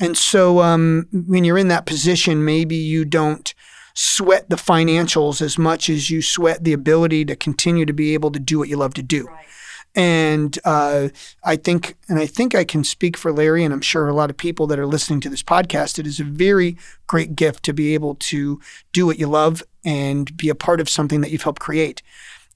And 0.00 0.16
so 0.16 0.60
um, 0.60 1.06
when 1.12 1.44
you're 1.44 1.58
in 1.58 1.68
that 1.68 1.86
position, 1.86 2.44
maybe 2.44 2.76
you 2.76 3.04
don't 3.04 3.54
sweat 3.94 4.48
the 4.48 4.56
financials 4.56 5.42
as 5.42 5.58
much 5.58 5.90
as 5.90 6.10
you 6.10 6.22
sweat 6.22 6.64
the 6.64 6.72
ability 6.72 7.24
to 7.26 7.36
continue 7.36 7.84
to 7.84 7.92
be 7.92 8.14
able 8.14 8.30
to 8.32 8.38
do 8.38 8.58
what 8.58 8.68
you 8.68 8.76
love 8.76 8.94
to 8.94 9.02
do. 9.02 9.28
And 9.94 10.58
uh, 10.64 11.08
I 11.44 11.56
think, 11.56 11.96
and 12.08 12.18
I 12.18 12.24
think 12.24 12.54
I 12.54 12.64
can 12.64 12.82
speak 12.82 13.16
for 13.16 13.30
Larry, 13.30 13.62
and 13.62 13.74
I'm 13.74 13.82
sure 13.82 14.08
a 14.08 14.14
lot 14.14 14.30
of 14.30 14.38
people 14.38 14.66
that 14.68 14.78
are 14.78 14.86
listening 14.86 15.20
to 15.20 15.28
this 15.28 15.42
podcast. 15.42 15.98
It 15.98 16.06
is 16.06 16.18
a 16.18 16.24
very 16.24 16.78
great 17.06 17.36
gift 17.36 17.62
to 17.64 17.74
be 17.74 17.92
able 17.92 18.14
to 18.14 18.58
do 18.94 19.04
what 19.04 19.18
you 19.18 19.26
love 19.26 19.62
and 19.84 20.34
be 20.34 20.48
a 20.48 20.54
part 20.54 20.80
of 20.80 20.88
something 20.88 21.20
that 21.20 21.30
you've 21.30 21.42
helped 21.42 21.60
create. 21.60 22.02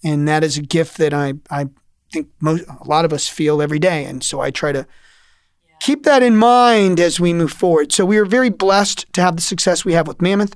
And 0.02 0.26
that 0.26 0.44
is 0.44 0.56
a 0.56 0.62
gift 0.62 0.96
that 0.96 1.12
I, 1.12 1.34
I 1.50 1.68
think 2.10 2.28
most, 2.40 2.64
a 2.68 2.88
lot 2.88 3.04
of 3.04 3.12
us 3.12 3.28
feel 3.28 3.60
every 3.60 3.78
day. 3.78 4.06
And 4.06 4.24
so 4.24 4.40
I 4.40 4.50
try 4.50 4.72
to 4.72 4.86
keep 5.80 6.04
that 6.04 6.22
in 6.22 6.36
mind 6.36 7.00
as 7.00 7.20
we 7.20 7.32
move 7.32 7.52
forward. 7.52 7.92
So 7.92 8.04
we 8.04 8.18
are 8.18 8.24
very 8.24 8.50
blessed 8.50 9.12
to 9.14 9.20
have 9.20 9.36
the 9.36 9.42
success 9.42 9.84
we 9.84 9.92
have 9.92 10.06
with 10.06 10.20
Mammoth. 10.20 10.54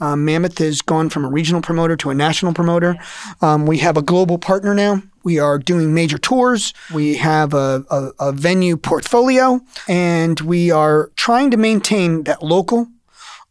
Um, 0.00 0.24
Mammoth 0.24 0.58
has 0.58 0.82
gone 0.82 1.10
from 1.10 1.24
a 1.24 1.28
regional 1.28 1.62
promoter 1.62 1.96
to 1.98 2.10
a 2.10 2.14
national 2.14 2.54
promoter. 2.54 2.96
Um, 3.40 3.66
we 3.66 3.78
have 3.78 3.96
a 3.96 4.02
global 4.02 4.36
partner 4.36 4.74
now. 4.74 5.02
We 5.22 5.38
are 5.38 5.58
doing 5.58 5.94
major 5.94 6.18
tours. 6.18 6.74
We 6.92 7.16
have 7.16 7.54
a, 7.54 7.84
a, 7.88 8.10
a 8.18 8.32
venue 8.32 8.76
portfolio, 8.76 9.60
and 9.86 10.40
we 10.40 10.72
are 10.72 11.12
trying 11.14 11.52
to 11.52 11.56
maintain 11.56 12.24
that 12.24 12.42
local, 12.42 12.88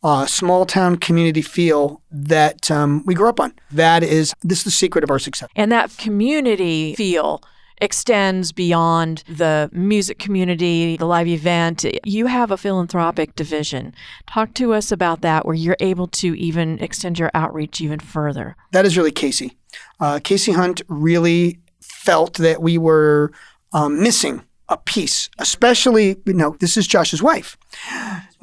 uh, 0.03 0.25
small 0.25 0.65
town 0.65 0.97
community 0.97 1.41
feel 1.41 2.01
that 2.11 2.69
um, 2.69 3.03
we 3.05 3.13
grew 3.13 3.29
up 3.29 3.39
on. 3.39 3.53
That 3.71 4.03
is 4.03 4.33
this 4.43 4.59
is 4.59 4.63
the 4.65 4.71
secret 4.71 5.05
of 5.05 5.11
our 5.11 5.19
success. 5.19 5.49
And 5.55 5.71
that 5.71 5.95
community 5.97 6.95
feel 6.95 7.41
extends 7.81 8.51
beyond 8.51 9.23
the 9.27 9.69
music 9.73 10.19
community, 10.19 10.97
the 10.97 11.05
live 11.05 11.27
event. 11.27 11.85
You 12.05 12.27
have 12.27 12.51
a 12.51 12.57
philanthropic 12.57 13.35
division. 13.35 13.93
Talk 14.27 14.53
to 14.55 14.73
us 14.73 14.91
about 14.91 15.21
that, 15.21 15.45
where 15.45 15.55
you're 15.55 15.77
able 15.79 16.07
to 16.07 16.35
even 16.35 16.79
extend 16.79 17.19
your 17.19 17.31
outreach 17.33 17.81
even 17.81 17.99
further. 17.99 18.55
That 18.71 18.85
is 18.85 18.95
really 18.95 19.11
Casey. 19.11 19.57
Uh, 19.99 20.19
Casey 20.23 20.51
Hunt 20.51 20.81
really 20.87 21.59
felt 21.81 22.35
that 22.37 22.61
we 22.61 22.77
were 22.77 23.31
um, 23.73 24.01
missing 24.01 24.43
a 24.69 24.77
piece, 24.77 25.29
especially, 25.37 26.15
you 26.25 26.33
know, 26.33 26.55
this 26.59 26.77
is 26.77 26.87
Josh's 26.87 27.21
wife. 27.21 27.57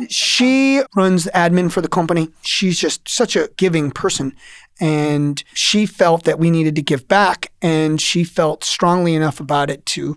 She 0.08 0.82
runs 0.94 1.24
admin 1.26 1.72
for 1.72 1.80
the 1.80 1.88
company. 1.88 2.28
She's 2.42 2.78
just 2.78 3.08
such 3.08 3.34
a 3.34 3.48
giving 3.56 3.90
person. 3.90 4.36
And 4.80 5.42
she 5.54 5.86
felt 5.86 6.24
that 6.24 6.38
we 6.38 6.50
needed 6.50 6.76
to 6.76 6.82
give 6.82 7.08
back. 7.08 7.52
And 7.60 8.00
she 8.00 8.24
felt 8.24 8.64
strongly 8.64 9.14
enough 9.14 9.40
about 9.40 9.70
it 9.70 9.84
to 9.86 10.16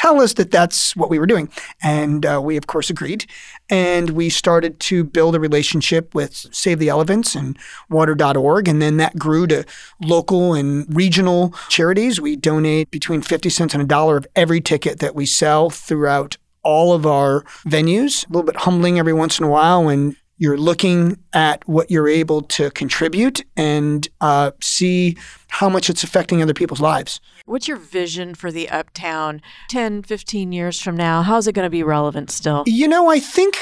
tell 0.00 0.20
us 0.22 0.32
that 0.32 0.50
that's 0.50 0.96
what 0.96 1.10
we 1.10 1.18
were 1.18 1.26
doing. 1.26 1.50
And 1.82 2.24
uh, 2.24 2.40
we, 2.42 2.56
of 2.56 2.66
course, 2.66 2.88
agreed. 2.88 3.26
And 3.68 4.10
we 4.10 4.30
started 4.30 4.80
to 4.80 5.04
build 5.04 5.34
a 5.34 5.40
relationship 5.40 6.14
with 6.14 6.46
Save 6.52 6.78
the 6.78 6.88
Elephants 6.88 7.34
and 7.34 7.58
water.org. 7.90 8.66
And 8.66 8.80
then 8.80 8.96
that 8.96 9.18
grew 9.18 9.46
to 9.48 9.64
local 10.00 10.54
and 10.54 10.86
regional 10.88 11.54
charities. 11.68 12.18
We 12.18 12.34
donate 12.34 12.90
between 12.90 13.20
50 13.20 13.50
cents 13.50 13.74
and 13.74 13.82
a 13.82 13.86
dollar 13.86 14.16
of 14.16 14.26
every 14.34 14.62
ticket 14.62 15.00
that 15.00 15.14
we 15.14 15.26
sell 15.26 15.68
throughout 15.68 16.38
all 16.62 16.94
of 16.94 17.04
our 17.04 17.42
venues. 17.66 18.24
A 18.24 18.32
little 18.32 18.46
bit 18.46 18.56
humbling 18.56 18.98
every 18.98 19.12
once 19.12 19.38
in 19.38 19.44
a 19.44 19.50
while 19.50 19.84
when 19.84 20.16
You're 20.40 20.56
looking 20.56 21.18
at 21.34 21.68
what 21.68 21.90
you're 21.90 22.08
able 22.08 22.40
to 22.40 22.70
contribute 22.70 23.44
and 23.58 24.08
uh, 24.22 24.52
see 24.62 25.18
how 25.48 25.68
much 25.68 25.90
it's 25.90 26.02
affecting 26.02 26.40
other 26.40 26.54
people's 26.54 26.80
lives. 26.80 27.20
What's 27.44 27.68
your 27.68 27.76
vision 27.76 28.34
for 28.34 28.50
the 28.50 28.70
Uptown 28.70 29.42
10, 29.68 30.02
15 30.02 30.50
years 30.50 30.80
from 30.80 30.96
now? 30.96 31.20
How's 31.20 31.46
it 31.46 31.52
going 31.52 31.66
to 31.66 31.70
be 31.70 31.82
relevant 31.82 32.30
still? 32.30 32.64
You 32.66 32.88
know, 32.88 33.10
I 33.10 33.20
think 33.20 33.58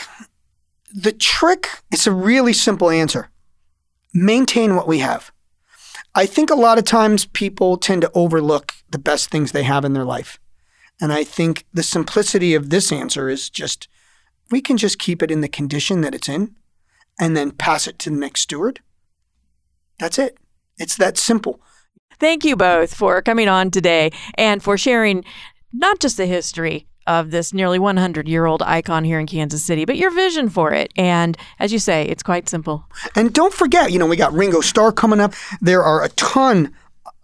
the 0.94 1.10
trick, 1.10 1.68
it's 1.90 2.06
a 2.06 2.12
really 2.12 2.52
simple 2.52 2.90
answer 2.90 3.28
maintain 4.14 4.76
what 4.76 4.86
we 4.86 5.00
have. 5.00 5.32
I 6.14 6.26
think 6.26 6.48
a 6.48 6.54
lot 6.54 6.78
of 6.78 6.84
times 6.84 7.26
people 7.26 7.76
tend 7.76 8.02
to 8.02 8.10
overlook 8.14 8.72
the 8.88 9.00
best 9.00 9.30
things 9.30 9.50
they 9.50 9.64
have 9.64 9.84
in 9.84 9.94
their 9.94 10.04
life. 10.04 10.38
And 11.00 11.12
I 11.12 11.24
think 11.24 11.66
the 11.74 11.82
simplicity 11.82 12.54
of 12.54 12.70
this 12.70 12.92
answer 12.92 13.28
is 13.28 13.50
just 13.50 13.88
we 14.50 14.60
can 14.60 14.76
just 14.76 15.00
keep 15.00 15.24
it 15.24 15.30
in 15.32 15.40
the 15.40 15.48
condition 15.48 16.02
that 16.02 16.14
it's 16.14 16.28
in 16.28 16.54
and 17.18 17.36
then 17.36 17.50
pass 17.50 17.86
it 17.86 17.98
to 18.00 18.10
the 18.10 18.16
next 18.16 18.42
steward. 18.42 18.80
That's 19.98 20.18
it. 20.18 20.38
It's 20.78 20.96
that 20.96 21.18
simple. 21.18 21.60
Thank 22.20 22.44
you 22.44 22.56
both 22.56 22.94
for 22.94 23.22
coming 23.22 23.48
on 23.48 23.70
today 23.70 24.10
and 24.34 24.62
for 24.62 24.76
sharing 24.76 25.24
not 25.72 26.00
just 26.00 26.16
the 26.16 26.26
history 26.26 26.86
of 27.06 27.30
this 27.30 27.54
nearly 27.54 27.78
100 27.78 28.28
year 28.28 28.44
old 28.44 28.62
icon 28.62 29.02
here 29.02 29.18
in 29.18 29.26
Kansas 29.26 29.64
City, 29.64 29.84
but 29.84 29.96
your 29.96 30.10
vision 30.10 30.48
for 30.48 30.72
it. 30.72 30.92
And 30.96 31.36
as 31.58 31.72
you 31.72 31.78
say, 31.78 32.04
it's 32.04 32.22
quite 32.22 32.48
simple. 32.48 32.84
And 33.16 33.32
don't 33.32 33.54
forget, 33.54 33.90
you 33.90 33.98
know, 33.98 34.06
we 34.06 34.16
got 34.16 34.32
Ringo 34.32 34.60
Starr 34.60 34.92
coming 34.92 35.18
up. 35.18 35.32
There 35.60 35.82
are 35.82 36.04
a 36.04 36.10
ton 36.10 36.74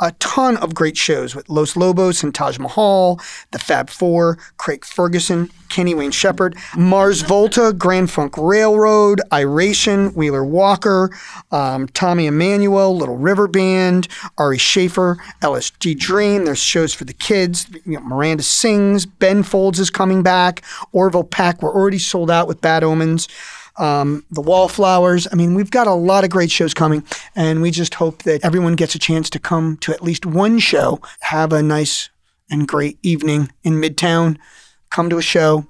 a 0.01 0.13
ton 0.13 0.57
of 0.57 0.75
great 0.75 0.97
shows 0.97 1.35
with 1.35 1.49
Los 1.49 1.77
Lobos 1.77 2.23
and 2.23 2.35
Taj 2.35 2.59
Mahal, 2.59 3.21
the 3.53 3.59
Fab 3.59 3.89
Four, 3.89 4.39
Craig 4.57 4.85
Ferguson, 4.85 5.51
Kenny 5.69 5.95
Wayne 5.95 6.11
Shepherd, 6.11 6.57
Mars 6.77 7.23
Volta, 7.23 7.73
Grand 7.73 8.11
Funk 8.11 8.35
Railroad, 8.37 9.21
Iration, 9.33 10.11
Wheeler 10.15 10.45
Walker, 10.45 11.11
um, 11.53 11.87
Tommy 11.89 12.27
Emmanuel, 12.27 12.97
Little 12.97 13.17
River 13.17 13.49
Band, 13.49 14.09
Ari 14.39 14.59
Shaffir, 14.59 15.17
LSD 15.43 15.99
Dream. 15.99 16.45
There's 16.45 16.59
shows 16.59 16.93
for 16.93 17.05
the 17.05 17.13
kids. 17.13 17.67
You 17.85 17.95
know, 17.95 18.01
Miranda 18.01 18.43
Sings, 18.43 19.07
Ben 19.07 19.43
Folds 19.43 19.79
is 19.79 19.91
coming 19.91 20.23
back, 20.23 20.63
Orville 20.93 21.25
Peck. 21.25 21.63
We're 21.63 21.75
already 21.75 21.99
sold 21.99 22.31
out 22.31 22.49
with 22.49 22.61
Bad 22.61 22.85
Omens 22.85 23.29
um, 23.77 24.25
the 24.31 24.41
Wallflowers. 24.41 25.27
I 25.31 25.35
mean, 25.35 25.55
we've 25.55 25.71
got 25.71 25.87
a 25.87 25.95
lot 25.95 26.25
of 26.25 26.31
great 26.31 26.51
shows 26.51 26.75
coming, 26.75 27.05
and 27.35 27.63
we 27.63 27.71
just 27.71 27.95
hope 27.95 28.23
that 28.23 28.45
everyone 28.45 28.75
gets 28.75 28.95
a 28.95 28.99
chance 28.99 29.31
to 29.31 29.39
come 29.39 29.77
to 29.79 29.93
at 29.93 30.03
least 30.03 30.27
one 30.27 30.59
show, 30.59 31.01
have 31.21 31.53
a 31.53 31.63
nice 31.63 32.11
and 32.51 32.69
great 32.69 32.99
evening 33.03 33.51
in 33.63 33.75
Midtown, 33.75 34.39
come 34.91 35.11
to 35.11 35.19
a 35.19 35.23
show, 35.23 35.67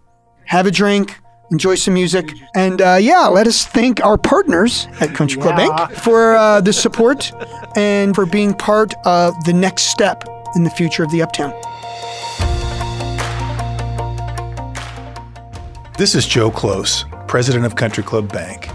have 0.47 0.67
a 0.67 0.71
drink. 0.71 1.19
Enjoy 1.51 1.75
some 1.75 1.95
music. 1.95 2.33
And 2.57 2.81
uh, 2.81 2.97
yeah, 2.99 3.27
let 3.27 3.47
us 3.47 3.67
thank 3.67 4.03
our 4.03 4.17
partners 4.17 4.89
at 5.01 5.15
Country 5.15 5.41
Club 5.41 5.59
yeah. 5.59 5.87
Bank 5.87 5.93
for 5.93 6.35
uh, 6.35 6.61
the 6.63 6.73
support 6.73 7.31
and 7.77 8.15
for 8.15 8.25
being 8.25 8.55
part 8.55 8.95
of 9.05 9.35
the 9.45 9.53
next 9.53 9.85
step 9.85 10.25
in 10.57 10.65
the 10.65 10.71
future 10.71 11.05
of 11.05 11.11
the 11.11 11.23
Uptown. 11.23 11.53
This 15.97 16.17
is 16.17 16.27
Joe 16.27 16.51
Close 16.51 17.05
president 17.29 17.65
of 17.65 17.77
Country 17.77 18.03
Club 18.03 18.33
Bank. 18.33 18.69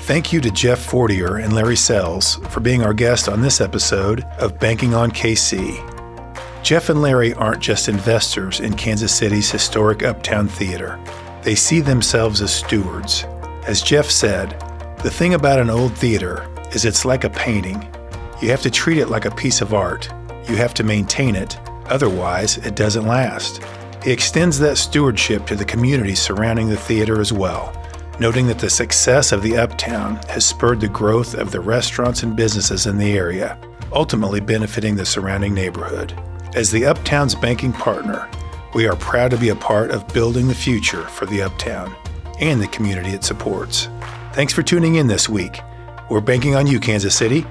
Thank 0.00 0.32
you 0.32 0.40
to 0.40 0.50
Jeff 0.50 0.78
Fortier 0.78 1.36
and 1.36 1.52
Larry 1.52 1.76
Sells 1.76 2.36
for 2.48 2.60
being 2.60 2.82
our 2.82 2.94
guest 2.94 3.28
on 3.28 3.42
this 3.42 3.60
episode 3.60 4.22
of 4.38 4.58
Banking 4.58 4.94
on 4.94 5.10
KC. 5.10 5.82
Jeff 6.62 6.88
and 6.88 7.02
Larry 7.02 7.34
aren't 7.34 7.60
just 7.60 7.90
investors 7.90 8.60
in 8.60 8.74
Kansas 8.74 9.14
City's 9.14 9.50
historic 9.50 10.02
Uptown 10.02 10.48
Theater. 10.48 10.98
They 11.42 11.54
see 11.54 11.80
themselves 11.80 12.40
as 12.40 12.54
stewards. 12.54 13.24
As 13.66 13.82
Jeff 13.82 14.06
said, 14.06 14.58
the 15.02 15.10
thing 15.10 15.34
about 15.34 15.60
an 15.60 15.68
old 15.68 15.92
theater 15.92 16.48
is 16.72 16.86
it's 16.86 17.04
like 17.04 17.24
a 17.24 17.30
painting. 17.30 17.86
You 18.40 18.48
have 18.48 18.62
to 18.62 18.70
treat 18.70 18.96
it 18.96 19.10
like 19.10 19.26
a 19.26 19.30
piece 19.30 19.60
of 19.60 19.74
art. 19.74 20.08
You 20.48 20.56
have 20.56 20.72
to 20.74 20.84
maintain 20.84 21.36
it, 21.36 21.58
otherwise, 21.84 22.56
it 22.56 22.76
doesn't 22.76 23.06
last. 23.06 23.60
He 24.06 24.12
extends 24.12 24.58
that 24.60 24.78
stewardship 24.78 25.46
to 25.48 25.54
the 25.54 25.66
community 25.66 26.14
surrounding 26.14 26.70
the 26.70 26.78
theater 26.78 27.20
as 27.20 27.32
well 27.32 27.74
noting 28.18 28.46
that 28.46 28.58
the 28.58 28.70
success 28.70 29.32
of 29.32 29.42
the 29.42 29.56
Uptown 29.56 30.16
has 30.28 30.44
spurred 30.44 30.80
the 30.80 30.88
growth 30.88 31.34
of 31.34 31.50
the 31.50 31.60
restaurants 31.60 32.22
and 32.22 32.36
businesses 32.36 32.86
in 32.86 32.96
the 32.96 33.12
area, 33.12 33.58
ultimately 33.92 34.40
benefiting 34.40 34.96
the 34.96 35.04
surrounding 35.04 35.54
neighborhood. 35.54 36.14
As 36.54 36.70
the 36.70 36.86
Uptown's 36.86 37.34
banking 37.34 37.72
partner, 37.72 38.28
we 38.74 38.86
are 38.86 38.96
proud 38.96 39.30
to 39.32 39.36
be 39.36 39.50
a 39.50 39.56
part 39.56 39.90
of 39.90 40.08
building 40.08 40.48
the 40.48 40.54
future 40.54 41.02
for 41.08 41.26
the 41.26 41.42
Uptown 41.42 41.94
and 42.40 42.60
the 42.60 42.68
community 42.68 43.10
it 43.10 43.24
supports. 43.24 43.88
Thanks 44.32 44.52
for 44.52 44.62
tuning 44.62 44.96
in 44.96 45.06
this 45.06 45.28
week. 45.28 45.60
We're 46.10 46.20
banking 46.20 46.54
on 46.54 46.66
you, 46.66 46.80
Kansas 46.80 47.14
City. 47.14 47.46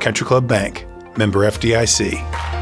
Country 0.00 0.26
Club 0.26 0.48
Bank, 0.48 0.86
member 1.16 1.40
FDIC. 1.40 2.59